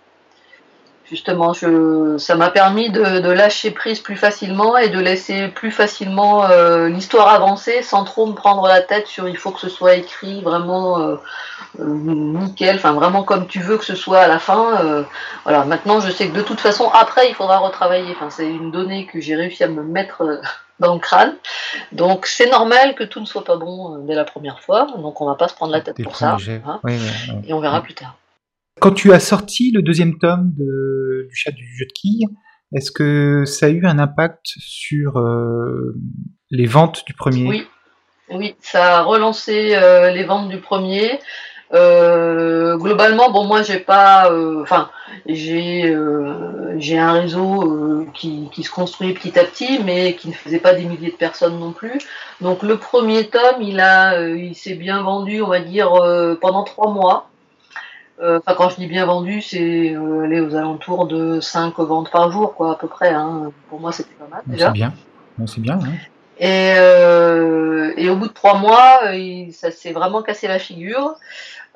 [1.09, 5.71] Justement, je, ça m'a permis de, de, lâcher prise plus facilement et de laisser plus
[5.71, 9.69] facilement euh, l'histoire avancer sans trop me prendre la tête sur il faut que ce
[9.69, 11.17] soit écrit vraiment euh,
[11.79, 15.07] euh, nickel, enfin vraiment comme tu veux que ce soit à la fin.
[15.45, 18.11] voilà, maintenant je sais que de toute façon après il faudra retravailler.
[18.17, 20.41] Enfin, c'est une donnée que j'ai réussi à me mettre
[20.81, 21.37] dans le crâne.
[21.93, 24.89] Donc c'est normal que tout ne soit pas bon dès la première fois.
[24.97, 26.37] Donc on va pas se prendre la tête pour ça.
[26.67, 26.81] Hein.
[27.47, 28.17] et on verra plus tard.
[28.81, 32.27] Quand tu as sorti le deuxième tome du chat du jeu de quilles,
[32.75, 35.95] est-ce que ça a eu un impact sur euh,
[36.51, 37.49] les ventes du premier?
[37.49, 37.67] Oui,
[38.31, 41.21] oui, ça a relancé euh, les ventes du premier.
[41.73, 44.91] Euh, globalement, bon, moi, j'ai pas, enfin,
[45.27, 50.75] j'ai un réseau qui, qui, se construit petit à petit, mais qui ne faisait pas
[50.75, 51.99] des milliers de personnes non plus.
[52.43, 55.91] Donc, le premier tome, il a, il s'est bien vendu, on va dire,
[56.43, 57.31] pendant trois mois.
[58.21, 62.11] Euh, enfin, quand je dis bien vendu, c'est euh, aller aux alentours de 5 ventes
[62.11, 63.11] par jour, quoi, à peu près.
[63.11, 63.53] Hein.
[63.69, 64.69] Pour moi, c'était pas mal déjà.
[64.69, 64.93] C'est bien.
[65.47, 65.79] c'est bien.
[66.39, 69.01] Et, euh, et, au bout de 3 mois,
[69.53, 71.17] ça s'est vraiment cassé la figure.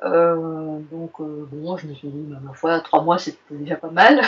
[0.02, 4.22] donc, bon, je me suis dit, bah, ma foi, 3 mois, c'était déjà pas mal.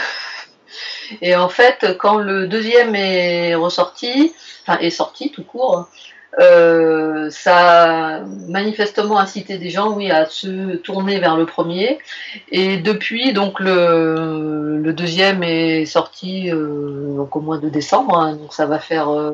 [1.21, 5.89] Et en fait, quand le deuxième est ressorti, enfin, est sorti tout court,
[6.41, 11.99] euh, ça a manifestement incité des gens, oui, à se tourner vers le premier.
[12.51, 18.37] Et depuis, donc le, le deuxième est sorti euh, donc au mois de décembre, hein,
[18.37, 19.33] donc ça va faire euh,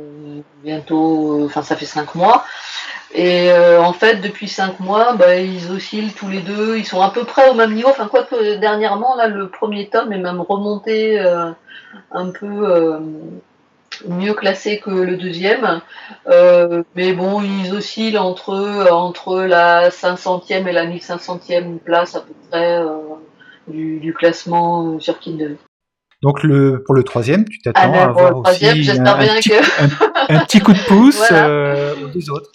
[0.64, 2.44] bientôt, enfin ça fait cinq mois.
[3.14, 7.10] Et en fait, depuis cinq mois, bah, ils oscillent tous les deux, ils sont à
[7.10, 7.88] peu près au même niveau.
[7.88, 11.18] Enfin, quoique dernièrement, là, le premier tome est même remonté
[12.12, 13.00] un peu
[14.06, 15.80] mieux classé que le deuxième.
[16.28, 22.34] Euh, mais bon, ils oscillent entre, entre la 500e et la 1500e place à peu
[22.50, 22.96] près euh,
[23.68, 25.56] du, classement sur Kindle.
[26.22, 28.74] Donc le, pour le troisième, tu t'attends à avoir aussi un,
[30.44, 32.50] petit, coup de pouce euh, aux autres.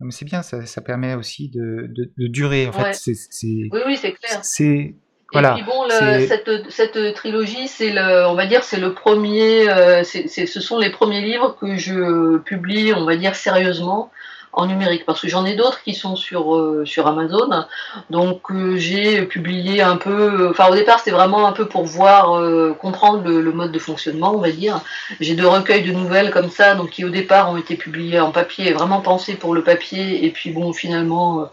[0.00, 2.66] Mais c'est bien, ça, ça, permet aussi de, de, durer.
[2.66, 4.40] En fait, c'est, oui, oui, c'est clair.
[4.42, 4.96] C'est
[5.32, 9.68] voilà, et puis bon, cette, cette, trilogie, c'est le, on va dire, c'est le premier,
[9.68, 14.10] euh, c'est, ce sont les premiers livres que je publie, on va dire sérieusement
[14.52, 17.64] en numérique parce que j'en ai d'autres qui sont sur euh, Amazon.
[18.10, 22.36] Donc euh, j'ai publié un peu enfin au départ c'était vraiment un peu pour voir
[22.36, 24.80] euh, comprendre le, mode de fonctionnement on va dire.
[25.20, 28.30] J'ai deux recueils de nouvelles comme ça donc qui au départ ont été publiés en
[28.30, 30.24] papier vraiment pensés pour le papier.
[30.24, 31.50] Et puis bon finalement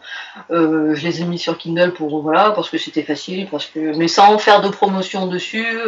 [0.49, 4.09] je les ai mis sur Kindle pour voilà parce que c'était facile parce que mais
[4.09, 5.79] sans faire de promotion dessus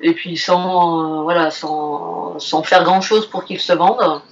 [0.00, 4.22] et puis sans voilà sans sans faire grand chose pour qu'ils se vendent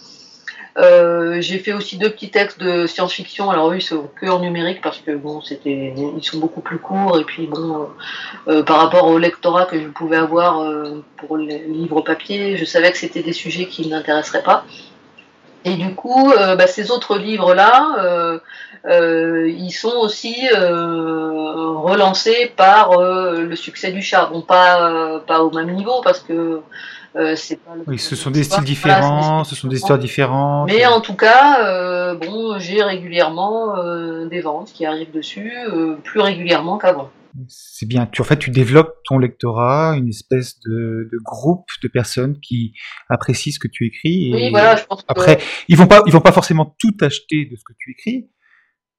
[0.78, 3.50] euh, j'ai fait aussi deux petits textes de science-fiction.
[3.50, 7.18] Alors oui, sont que en numérique parce que bon, c'était, ils sont beaucoup plus courts
[7.18, 7.86] et puis bon, euh,
[8.48, 10.64] euh, par rapport au lectorat que je pouvais avoir
[11.16, 14.64] pour les livres papier, je savais que c'était des sujets qui ne m'intéresseraient pas.
[15.66, 18.40] Et du coup, bah, ces autres livres-là,
[18.86, 24.30] ils sont aussi relancés par le succès du chat.
[24.32, 26.62] Bon, pas, pas au même niveau parce que
[27.16, 27.34] euh,
[27.88, 30.70] oui, ce sont des styles différents, ce sont des histoires différentes.
[30.70, 35.52] Mais en tout cas, euh, bon, j'ai régulièrement euh, des ventes qui arrivent dessus,
[36.04, 37.10] plus régulièrement qu'avant.
[37.48, 38.06] C'est bien.
[38.06, 42.74] Tu, en fait, tu développes ton lectorat, une espèce de, groupe de personnes qui
[43.08, 44.32] apprécient ce que tu écris.
[44.32, 45.38] oui, voilà, je pense Après,
[45.68, 48.28] ils vont pas, ils vont pas forcément tout acheter de ce que tu écris,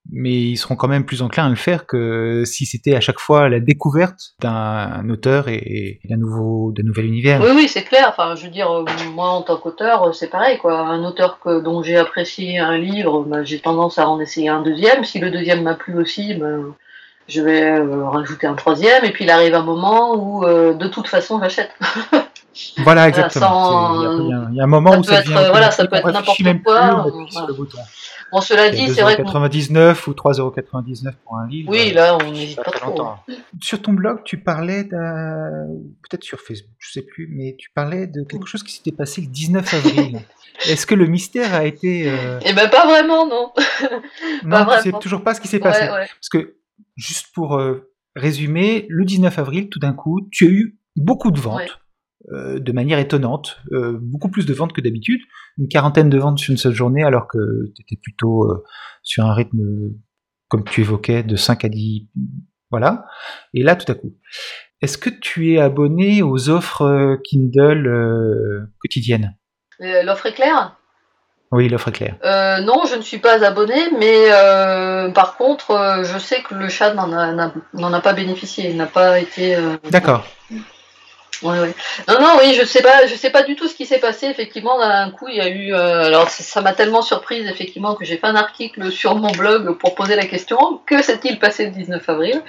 [0.10, 3.20] mais ils seront quand même plus enclins à le faire que si c'était à chaque
[3.20, 7.42] fois la découverte d'un auteur et, d'un nouveau, d'un nouvel univers.
[7.42, 8.08] Oui, oui, c'est clair.
[8.10, 10.80] Enfin, je veux dire, euh, moi en tant qu'auteur, euh, c'est pareil, quoi.
[10.80, 14.62] Un auteur que, dont j'ai apprécié un livre, bah, j'ai tendance à en essayer un
[14.62, 15.04] deuxième.
[15.04, 16.74] Si le deuxième m'a plu aussi, ben,
[17.28, 19.06] je vais euh, rajouter un troisième.
[19.06, 21.72] Et puis il arrive un moment où, de toute façon, j'achète.
[22.80, 24.20] Voilà, exactement.
[24.52, 27.02] Il y, a un moment où ça, devient, voilà, ça peut être n'importe quoi.
[28.32, 29.18] Bon, cela dit, c'est vrai.
[29.18, 31.70] 99 ou 3,99€ pour un livre.
[31.70, 33.02] Oui, là, on n'hésite pas, trop.
[33.02, 33.20] Hein.
[33.62, 34.86] Sur ton blog, tu parlais.
[34.86, 39.22] Peut-être sur Facebook, je sais plus, mais tu parlais de quelque chose qui s'était passé
[39.22, 40.20] le 19 avril.
[40.70, 42.10] Est-ce que le mystère a été.
[42.10, 42.40] Euh...
[42.46, 43.52] Eh ben, pas vraiment, non.
[44.44, 45.88] non, tu sais toujours pas ce qui s'est passé.
[45.88, 46.56] Parce que,
[46.96, 51.40] juste pour euh, résumer, le 19 avril, tout d'un coup, tu as eu beaucoup de
[51.40, 51.81] ventes.
[52.30, 55.22] Euh, de manière étonnante, euh, beaucoup plus de ventes que d'habitude,
[55.58, 57.38] une quarantaine de ventes sur une seule journée, alors que
[57.76, 58.64] tu étais plutôt euh,
[59.02, 59.60] sur un rythme,
[60.48, 62.10] comme tu évoquais, de 5 à 10.
[62.70, 63.06] Voilà.
[63.56, 64.14] Et là, tout à coup.
[64.82, 69.36] Est-ce que tu es abonné aux offres Kindle quotidiennes?
[69.80, 70.78] L'offre est claire?
[71.52, 72.18] Oui, l'offre est claire.
[72.64, 74.30] non, je ne suis pas abonné, mais
[75.14, 77.52] par contre, je sais que le chat n'en a,
[77.96, 79.56] a, pas bénéficié, il n'a pas été.
[79.92, 80.26] D'accord.
[82.08, 84.28] Non, non, oui, je sais pas, je sais pas du tout ce qui s'est passé.
[84.28, 85.74] Effectivement, d'un coup, il y a eu.
[85.74, 89.78] Euh, alors, ça m'a tellement surprise, effectivement, que j'ai fait un article sur mon blog
[89.78, 92.42] pour poser la question que s'est-il passé le 19 avril?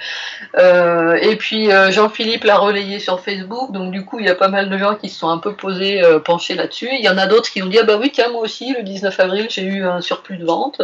[0.57, 4.35] Euh, Et puis euh, Jean-Philippe l'a relayé sur Facebook, donc du coup, il y a
[4.35, 6.89] pas mal de gens qui se sont un peu posés, penchés là-dessus.
[6.91, 8.83] Il y en a d'autres qui ont dit ah bah oui, tiens, moi aussi, le
[8.83, 10.81] 19 avril, j'ai eu un surplus de vente.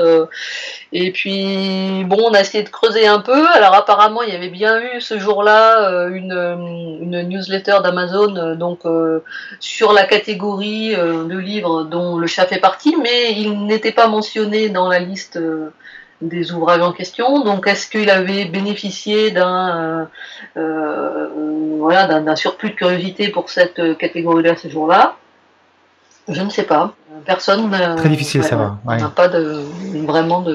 [0.93, 3.47] et puis bon, on a essayé de creuser un peu.
[3.53, 6.31] Alors apparemment, il y avait bien eu ce jour-là une,
[7.01, 9.23] une newsletter d'Amazon Amazon euh, donc euh,
[9.59, 14.07] sur la catégorie euh, de livres dont le chat fait partie, mais il n'était pas
[14.07, 15.39] mentionné dans la liste
[16.21, 17.43] des ouvrages en question.
[17.43, 20.09] Donc, est-ce qu'il avait bénéficié d'un
[20.55, 25.15] voilà, d'un surplus de curiosité pour cette catégorie-là ce jour-là?
[26.27, 26.93] Je ne sais pas.
[27.25, 28.97] Personne Très difficile, ça va.
[28.97, 29.63] n'a pas de,
[30.05, 30.45] vraiment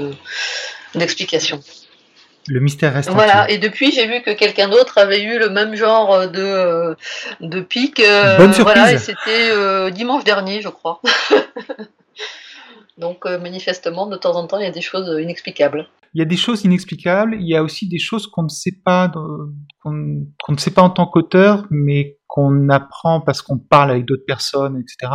[0.94, 1.60] d'explication.
[2.48, 3.10] Le mystère reste.
[3.10, 6.94] Voilà, et depuis j'ai vu que quelqu'un d'autre avait eu le même genre de, euh,
[7.40, 8.00] de pic.
[8.00, 8.74] Euh, Bonne surprise.
[8.76, 11.00] Voilà, et c'était euh, dimanche dernier, je crois.
[12.98, 15.88] Donc manifestement, de temps en temps, il y a des choses inexplicables.
[16.14, 18.78] Il y a des choses inexplicables, il y a aussi des choses qu'on ne sait
[18.84, 19.10] pas,
[19.82, 24.26] qu'on ne sait pas en tant qu'auteur, mais qu'on apprend parce qu'on parle avec d'autres
[24.26, 25.12] personnes, etc.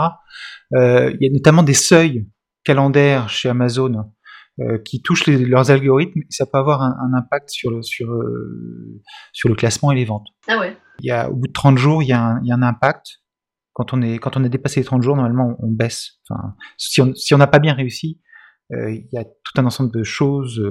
[0.73, 2.27] il y a notamment des seuils
[2.65, 4.11] calendaires chez Amazon
[4.83, 9.01] qui touchent leurs algorithmes, ça peut avoir un, impact sur le, sur, euh,
[9.31, 10.27] sur le classement et les ventes.
[10.47, 10.75] Ah ouais.
[10.99, 12.55] Il y a, au bout de 30 jours, il y a un, il y a
[12.55, 13.19] un impact.
[13.73, 16.19] Quand on, est, quand on a dépassé les 30 jours, normalement, on, baisse.
[16.29, 18.19] Enfin, si on si n'a pas bien réussi,
[18.73, 20.61] euh, il y a tout un ensemble de choses,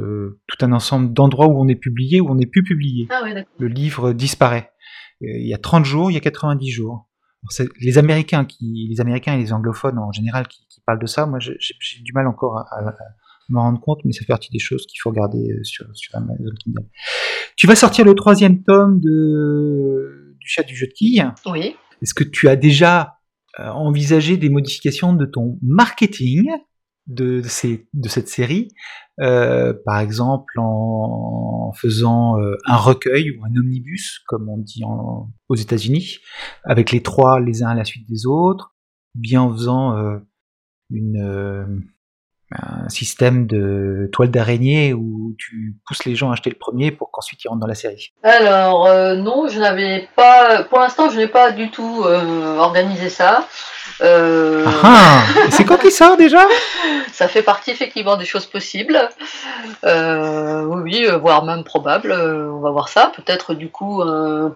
[0.46, 3.08] tout un ensemble d'endroits où on est publié, où on n'est plus publié.
[3.10, 4.72] Ah ouais, le livre disparaît.
[5.22, 7.08] il y a 30 jours, il y a 90 jours.
[7.80, 11.38] les Américains, qui, les Américains et les anglophones en général qui, parlent de ça, moi
[11.38, 11.56] j'ai
[12.02, 12.82] du mal encore à,
[13.48, 16.14] me rendre compte, mais ça fait partie des choses qu'il faut regarder euh, sur, sur
[16.14, 16.86] Amazon Kindle.
[17.56, 21.26] Tu vas sortir le troisième tome de, du chat du jeu de quilles.
[21.46, 21.74] Oui.
[22.02, 23.14] Est-ce que tu as déjà
[23.58, 26.48] envisagé des modifications de ton marketing
[27.08, 28.68] de, de cette série
[29.16, 32.36] par exemple en, faisant
[32.66, 34.82] un recueil ou un omnibus, comme on dit
[35.48, 36.18] aux États-Unis,
[36.62, 38.76] avec les trois les uns à la suite des autres,
[39.16, 40.20] bien en faisant
[40.90, 41.82] une,
[42.52, 47.10] un système de toile d'araignée où tu pousses les gens à acheter le premier pour
[47.10, 51.18] qu'ensuite ils rentrent dans la série Alors euh, non, je n'avais pas, pour l'instant, je
[51.18, 53.46] n'ai pas du tout euh, organisé ça.
[54.00, 54.64] Euh...
[54.82, 56.46] Ah, ah c'est quoi qui sort déjà?
[57.12, 58.98] Ça fait partie effectivement des choses possibles.
[59.84, 62.12] Oui, voire même probable.
[62.12, 63.12] on va voir ça.
[63.14, 64.02] Peut-être du coup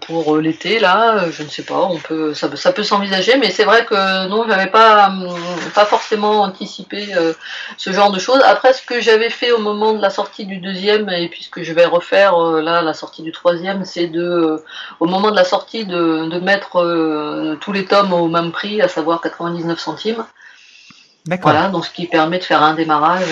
[0.06, 1.82] pour l'été là, je ne sais pas.
[1.82, 5.12] On peut, ça, ça peut s'envisager, mais c'est vrai que non, j'avais pas,
[5.74, 7.08] pas forcément anticipé
[7.82, 8.40] ce genre de choses.
[8.44, 11.50] Après, ce que j'avais fait au moment de la sortie du deuxième, et puis ce
[11.50, 14.64] que je vais refaire euh, là, la sortie du troisième, c'est de, euh,
[15.00, 18.80] au moment de la sortie, de, de mettre euh, tous les tomes au même prix,
[18.80, 20.24] à savoir 99 centimes.
[21.42, 23.26] Voilà, donc ce qui permet de faire un démarrage.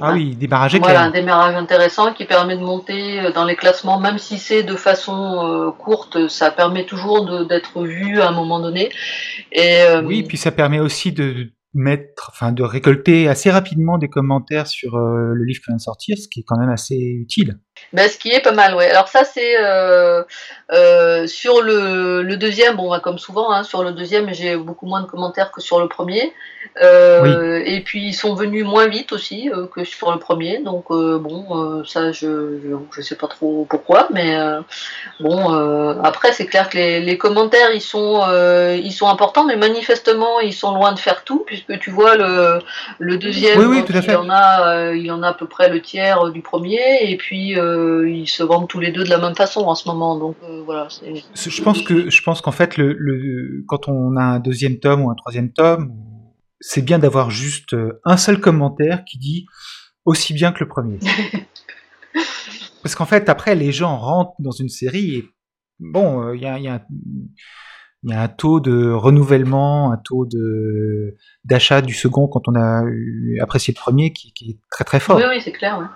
[0.00, 4.18] ah oui, démarrage Voilà, un démarrage intéressant qui permet de monter dans les classements, même
[4.18, 8.90] si c'est de façon courte, ça permet toujours d'être vu à un moment donné.
[9.50, 14.66] Et, oui, puis ça permet aussi de, mettre, enfin, de récolter assez rapidement des commentaires
[14.66, 17.60] sur euh, le livre qui vient de sortir, ce qui est quand même assez utile.
[17.92, 18.88] Ben, ce qui est pas mal, ouais.
[18.88, 20.22] Alors ça, c'est euh,
[20.72, 24.86] euh, sur le, le, deuxième, bon, bah, comme souvent, hein, sur le deuxième, j'ai beaucoup
[24.86, 26.32] moins de commentaires que sur le premier.
[26.80, 31.82] Euh, Et puis ils sont venus moins vite aussi que sur le premier, donc bon,
[31.84, 34.36] ça, je, je, je sais pas trop pourquoi, mais
[35.18, 38.20] bon, après c'est clair que les, les, commentaires ils sont
[38.76, 42.60] ils sont importants, mais manifestement ils sont loin de faire tout, puisque tu vois le,
[42.98, 44.12] le deuxième, oui, tout à fait.
[44.12, 47.58] il en a il en a à peu près le tiers du premier, et puis
[47.58, 50.18] euh, ils se vendent tous les deux de la même façon en ce moment.
[50.18, 50.88] Donc euh, voilà.
[50.88, 55.10] Je pense que je pense qu'en fait, le, quand on a un deuxième tome ou
[55.10, 55.92] un troisième tome,
[56.60, 59.46] c'est bien d'avoir juste euh, un seul commentaire qui dit
[60.04, 60.98] aussi bien que le premier.
[62.82, 65.24] Parce qu'en fait, après, les gens rentrent dans une série et
[65.78, 66.82] bon, il y a, y a
[68.02, 72.54] il y a un taux de renouvellement, un taux de d'achat du second quand on
[72.54, 72.82] a
[73.42, 75.16] apprécié le premier qui, est très très fort.
[75.16, 75.88] Oui, oui, c'est clair.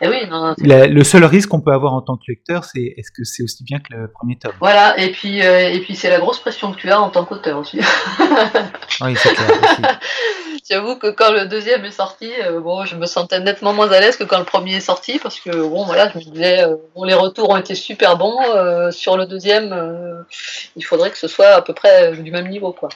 [0.00, 0.16] Et oui,
[0.58, 3.64] le seul risque qu'on peut avoir en tant que lecteur, c'est est-ce que c'est aussi
[3.64, 4.52] bien que le premier tome?
[4.60, 7.24] Voilà, et puis, euh, et puis c'est la grosse pression que tu as en tant
[7.24, 7.78] qu'auteur aussi.
[9.00, 9.48] oui, c'est clair.
[10.68, 13.98] J'avoue que quand le deuxième est sorti, euh, bon, je me sentais nettement moins à
[13.98, 16.76] l'aise que quand le premier est sorti parce que bon, voilà, je me disais, euh,
[16.94, 18.38] bon, les retours ont été super bons.
[18.92, 20.24] sur le deuxième,
[20.76, 22.88] il faudrait que ce soit à peu près du même niveau, quoi.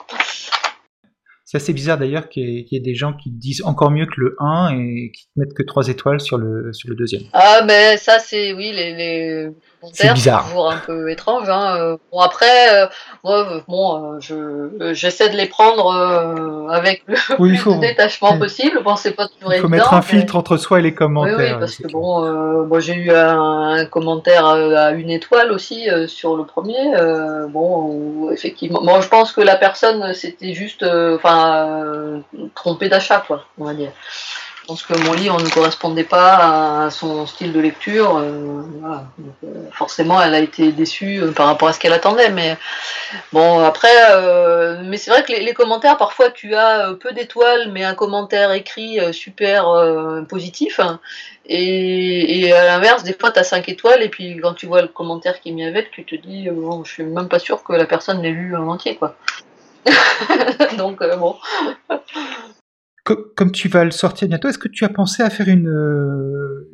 [1.44, 4.34] C'est assez bizarre d'ailleurs qu'il y, ait des gens qui disent encore mieux que le
[4.40, 7.22] 1 et qui ne mettent que 3 étoiles sur le, sur le deuxième.
[7.34, 9.50] Ah, mais ça, c'est, oui, les,
[9.92, 10.44] c'est bizarre.
[10.44, 11.48] toujours un peu étrange.
[11.48, 11.76] Hein.
[11.76, 12.86] Euh, bon, après, euh,
[13.22, 18.82] moi, bon, euh, je, j'essaie de les prendre avec le plus de détachement possible.
[18.82, 21.36] Bon, c'est pas toujours Il faut mettre un filtre entre soi et les commentaires.
[21.38, 26.44] Oui, parce que bon, moi, j'ai eu un, commentaire à une étoile aussi sur le
[26.44, 26.92] premier.
[27.50, 28.82] bon, effectivement.
[28.82, 32.22] Bon, je pense que la personne, c'était juste, enfin,
[32.54, 33.90] trompée d'achat, quoi, on va dire.
[34.64, 38.16] Je pense que mon livre ne correspondait pas à son style de lecture.
[38.16, 38.62] Euh,
[39.44, 42.30] euh, forcément, elle a été déçue euh, par rapport à ce qu'elle attendait.
[42.30, 42.56] Mais
[43.30, 43.92] bon, après,
[44.84, 49.00] mais c'est vrai que les, commentaires, parfois, tu as peu d'étoiles, mais un commentaire écrit
[49.12, 49.66] super
[50.30, 50.80] positif.
[51.44, 54.88] Et, à l'inverse, des fois, tu as 5 étoiles, et puis quand tu vois le
[54.88, 57.74] commentaire qui est mis avec, tu te dis, bon, je suis même pas sûr que
[57.74, 59.14] la personne l'ait lu en entier, quoi.
[60.78, 61.36] Donc, bon
[63.04, 66.70] comme tu vas le sortir bientôt, est-ce que tu as pensé à faire une, euh,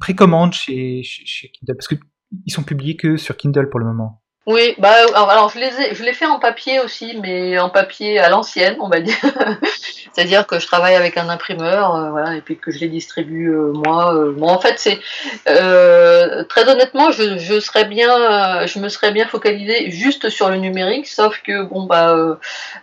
[0.00, 1.76] précommande chez, chez, Kindle?
[1.76, 4.22] Parce qu'ils sont publiés que sur Kindle pour le moment.
[4.48, 8.30] Oui, bah alors je les je l'ai fait en papier aussi, mais en papier à
[8.30, 9.14] l'ancienne, on va dire.
[10.14, 13.50] C'est-à-dire que je travaille avec un imprimeur, euh, voilà, et puis que je les distribue
[13.50, 14.14] euh, moi.
[14.14, 15.00] Euh, bon, en fait, c'est
[15.44, 21.08] très honnêtement, je, je serais bien, je me serais bien focalisé juste sur le numérique,
[21.08, 22.16] sauf que bon bah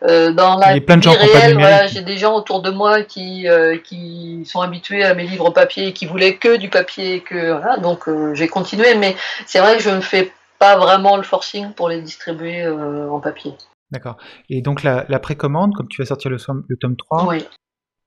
[0.03, 3.47] dans la vie réelle, voilà, j'ai des gens autour de moi qui
[3.83, 7.77] qui sont habitués à mes livres papier et qui voulaient que du papier, que voilà,
[7.77, 9.15] donc j'ai continué, mais
[9.47, 10.31] c'est vrai que je me fais
[10.65, 13.53] pas vraiment le forcing pour les distribuer euh, en papier.
[13.91, 14.17] D'accord.
[14.49, 16.37] Et donc la, précommande, comme tu vas sortir le,
[16.67, 17.45] le tome 3, oui.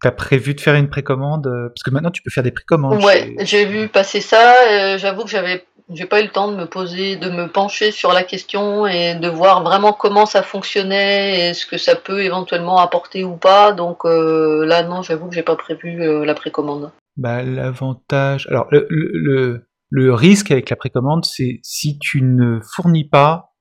[0.02, 2.50] tu as prévu de faire une précommande euh, Parce que maintenant tu peux faire des
[2.50, 3.02] précommandes.
[3.04, 4.54] Ouais, j'ai vu passer ça.
[4.70, 7.92] Euh, j'avoue que j'avais j'ai pas eu le temps de me poser, de me pencher
[7.92, 12.22] sur la question et de voir vraiment comment ça fonctionnait et ce que ça peut
[12.22, 13.72] éventuellement apporter ou pas.
[13.72, 16.90] Donc là, non, j'avoue que j'ai pas prévu la précommande.
[17.16, 18.46] Bah, l'avantage.
[18.50, 23.55] Alors, le, le, le risque avec la précommande, c'est si tu ne fournis pas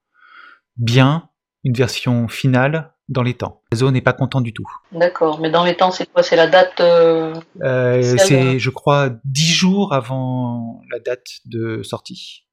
[0.76, 1.30] bien
[1.64, 3.64] une version finale dans les temps.
[3.72, 4.68] Réseau n'est pas content du tout.
[4.92, 6.24] D'accord, mais dans les temps, c'est quoi?
[6.24, 12.46] C'est la date euh, euh, C'est, je crois, dix jours avant la date de sortie.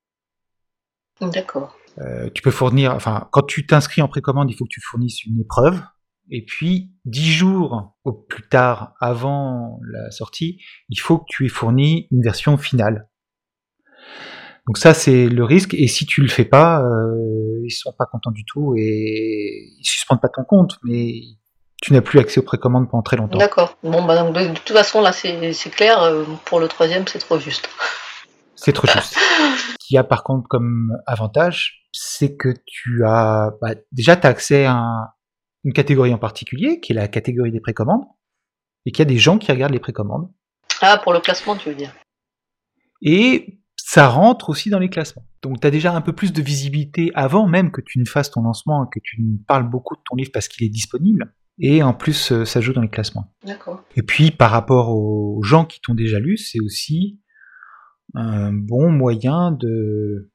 [1.20, 1.76] D'accord.
[1.98, 5.24] Euh, tu peux fournir, enfin, quand tu t'inscris en précommande, il faut que tu fournisses
[5.24, 5.80] une épreuve.
[6.30, 11.50] Et puis, dix jours au plus tard avant la sortie, il faut que tu aies
[11.50, 13.08] fourni une version finale.
[14.66, 15.74] Donc ça, c'est le risque.
[15.74, 19.84] Et si tu le fais pas, euh, ils sont pas contents du tout et ils
[19.84, 21.20] suspendent pas ton compte, mais
[21.82, 23.38] tu n'as plus accès aux précommandes pendant très longtemps.
[23.38, 23.76] D'accord.
[23.82, 26.02] Bon, bah, donc, de, toute façon, là, c'est clair.
[26.02, 27.68] Euh, pour le troisième, c'est trop juste.
[28.56, 29.14] C'est trop juste.
[29.14, 34.26] Ce qu'il y a par contre comme avantage, c'est que tu as bah, déjà as
[34.26, 35.14] accès à
[35.64, 38.04] une catégorie en particulier, qui est la catégorie des précommandes,
[38.86, 40.30] et qu'il y a des gens qui regardent les précommandes.
[40.80, 41.92] Ah, pour le classement, tu veux dire.
[43.02, 43.58] Et
[43.94, 45.24] ça rentre aussi dans les classements.
[45.40, 48.28] Donc tu as déjà un peu plus de visibilité avant même que tu ne fasses
[48.28, 51.32] ton lancement, que tu ne parles beaucoup de ton livre parce qu'il est disponible.
[51.60, 53.32] Et en plus, euh, ça joue dans les classements.
[53.94, 57.20] Et puis par rapport aux gens qui t'ont déjà lu, c'est aussi
[58.14, 60.32] un bon moyen de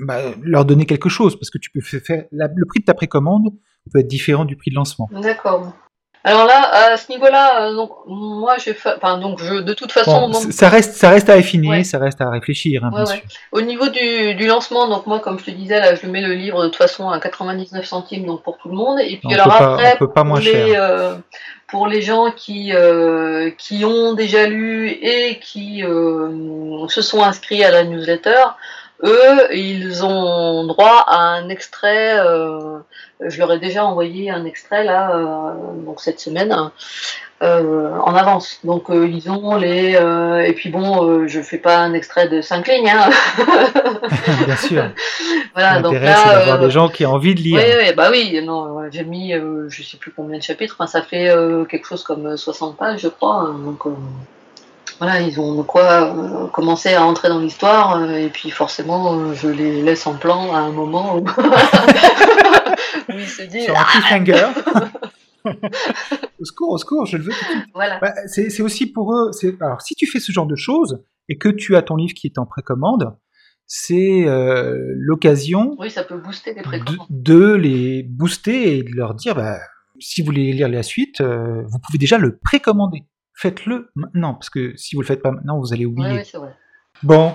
[0.00, 3.54] bah, leur donner quelque chose parce que tu peux faire le prix de ta précommande
[3.92, 5.08] peut être différent du prix de lancement.
[5.12, 5.72] D'accord.
[6.24, 10.32] Alors là, à ce niveau-là, euh, donc moi, je, enfin donc je, de toute façon,
[10.32, 12.84] ça reste, ça reste à affiner, ça reste à réfléchir.
[12.84, 13.04] Hein,
[13.52, 16.34] Au niveau du, du, lancement, donc moi, comme je te disais, là, je mets le
[16.34, 18.98] livre de toute façon à 99 centimes, donc pour tout le monde.
[19.00, 21.14] Et puis alors après, pas moins pour, les, euh,
[21.68, 27.70] pour les gens qui euh, qui ont déjà lu et qui se sont inscrits à
[27.70, 28.42] la newsletter,
[29.04, 32.18] eux, ils ont droit à un extrait.
[32.18, 32.78] Euh,
[33.20, 35.52] je leur ai déjà envoyé un extrait là, euh,
[35.84, 36.54] donc cette semaine,
[37.42, 38.58] euh, en avance.
[38.64, 39.92] Donc ils ont les.
[40.46, 42.90] et puis bon, je fais pas un extrait de 5 lignes.
[42.90, 43.10] Hein.
[44.46, 44.84] Bien sûr.
[45.54, 47.60] voilà, donc là, d'avoir des gens qui ont envie de lire.
[47.62, 48.40] Oui, oui bah oui.
[48.44, 49.32] Non, j'ai mis,
[49.68, 50.74] je sais plus combien de chapitres.
[50.78, 51.32] Enfin, ça fait
[51.68, 53.46] quelque chose comme 60 pages, je crois.
[53.48, 53.84] Hein, donc
[54.98, 59.18] voilà, ils ont de quoi euh, commencer à entrer dans l'histoire, euh, et puis forcément,
[59.18, 61.24] euh, je les laisse en plan à un moment où,
[63.08, 63.64] ils se disent.
[63.64, 64.48] Sur un cliffhanger.
[66.40, 67.32] au secours, au secours, je le veux.
[67.74, 68.00] Voilà.
[68.00, 69.30] Bah, c'est aussi pour eux.
[69.60, 72.26] Alors, si tu fais ce genre de choses et que tu as ton livre qui
[72.26, 73.16] est en précommande,
[73.66, 74.26] c'est
[74.96, 75.76] l'occasion.
[75.78, 77.06] Oui, ça peut booster les précommandes.
[77.08, 79.58] De, les booster et de leur dire, bah,
[80.00, 83.04] si vous voulez lire la suite, vous pouvez déjà le précommander
[83.38, 86.22] faites-le maintenant, parce que si vous le faites pas maintenant, vous allez oublier.
[87.02, 87.34] Bon,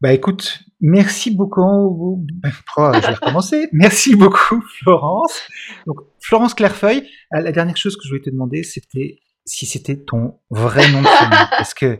[0.00, 2.24] bah écoute, merci beaucoup.
[2.78, 3.68] Oh, je vais recommencer.
[3.72, 5.48] Merci beaucoup, Florence.
[5.86, 7.08] Donc, Florence Clairefeuille.
[7.34, 11.00] Euh, la dernière chose que je voulais te demander, c'était si c'était ton vrai nom
[11.00, 11.98] de famille, parce que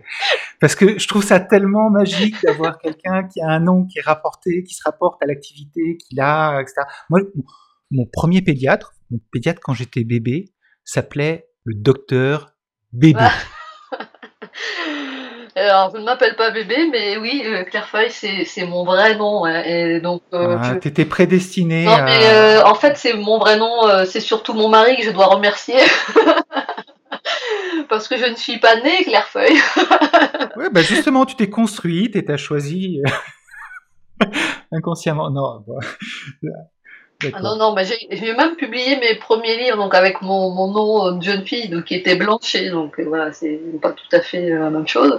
[0.61, 4.03] parce que je trouve ça tellement magique d'avoir quelqu'un qui a un nom qui est
[4.03, 6.83] rapporté, qui se rapporte à l'activité qu'il a, etc.
[7.09, 7.21] Moi,
[7.91, 10.53] mon premier pédiatre, mon pédiatre quand j'étais bébé,
[10.85, 12.56] s'appelait le docteur
[12.97, 13.21] Bébé.
[15.55, 19.47] Alors, je ne m'appelle pas bébé, mais oui, euh, Clairefeuille, c'est mon vrai nom.
[19.47, 21.85] et donc, euh, ah, t'étais prédestiné.
[21.85, 23.71] Non, mais euh, en fait, c'est mon vrai nom.
[24.07, 25.79] c'est surtout mon mari que je dois remercier.
[27.89, 29.61] Parce que je ne suis pas née Clairefeuille.
[30.57, 33.03] ouais, bah justement, tu t'es construite et t'as choisi
[34.73, 35.31] inconsciemment.
[35.31, 35.65] Non,
[37.25, 37.75] ah non, non,
[38.11, 41.85] j'ai même publié mes premiers livres donc avec mon, mon nom de jeune fille donc,
[41.85, 45.19] qui était Blanchet, donc euh, voilà, c'est pas tout à fait euh, la même chose.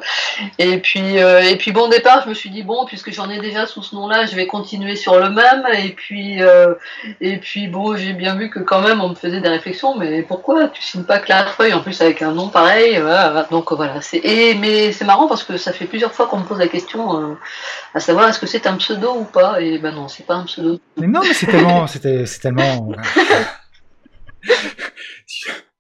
[0.60, 3.30] Et puis, euh, et puis bon, au départ, je me suis dit, bon, puisque j'en
[3.30, 5.66] ai déjà sous ce nom-là, je vais continuer sur le même.
[5.74, 6.40] Et puis,
[7.22, 10.22] et puis bon, j'ai bien vu que quand même, on me faisait des réflexions, mais
[10.22, 13.02] pourquoi tu signes pas Clairefeuille en plus avec un nom pareil
[13.50, 14.22] Donc voilà, c'est
[14.60, 17.38] mais c'est marrant parce que ça fait plusieurs fois qu'on me pose la question
[17.94, 19.62] à savoir est-ce que c'est un pseudo ou pas?
[19.62, 20.80] Et ben non, c'est pas un pseudo.
[20.98, 22.92] Mais non, mais c'est tellement c'était c'est tellement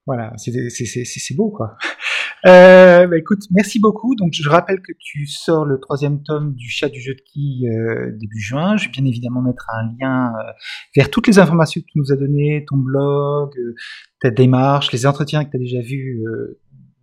[0.05, 1.78] voilà, c'est beau quoi.
[2.45, 4.16] Euh, bah, écoute, merci beaucoup.
[4.16, 7.68] Donc je rappelle que tu sors le troisième tome du chat du jeu de qui
[7.68, 8.78] euh, début juin.
[8.78, 10.51] Je vais bien évidemment mettre un lien euh,
[10.95, 13.51] vers toutes les informations que tu nous as données, ton blog,
[14.22, 16.24] ta démarche, les entretiens que tu as déjà vus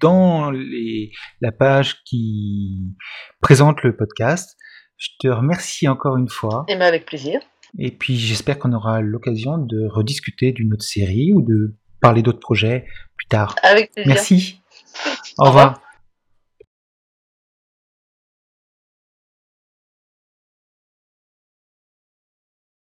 [0.00, 2.94] dans les, la page qui
[3.40, 4.57] présente le podcast.
[4.96, 6.64] Je te remercie encore une fois.
[6.68, 7.40] Et eh bien avec plaisir.
[7.79, 12.41] Et puis j'espère qu'on aura l'occasion de rediscuter d'une autre série ou de parler d'autres
[12.41, 13.57] projets plus tard.
[13.62, 14.12] Avec plaisir.
[14.14, 14.62] Merci.
[15.39, 15.81] Au, revoir.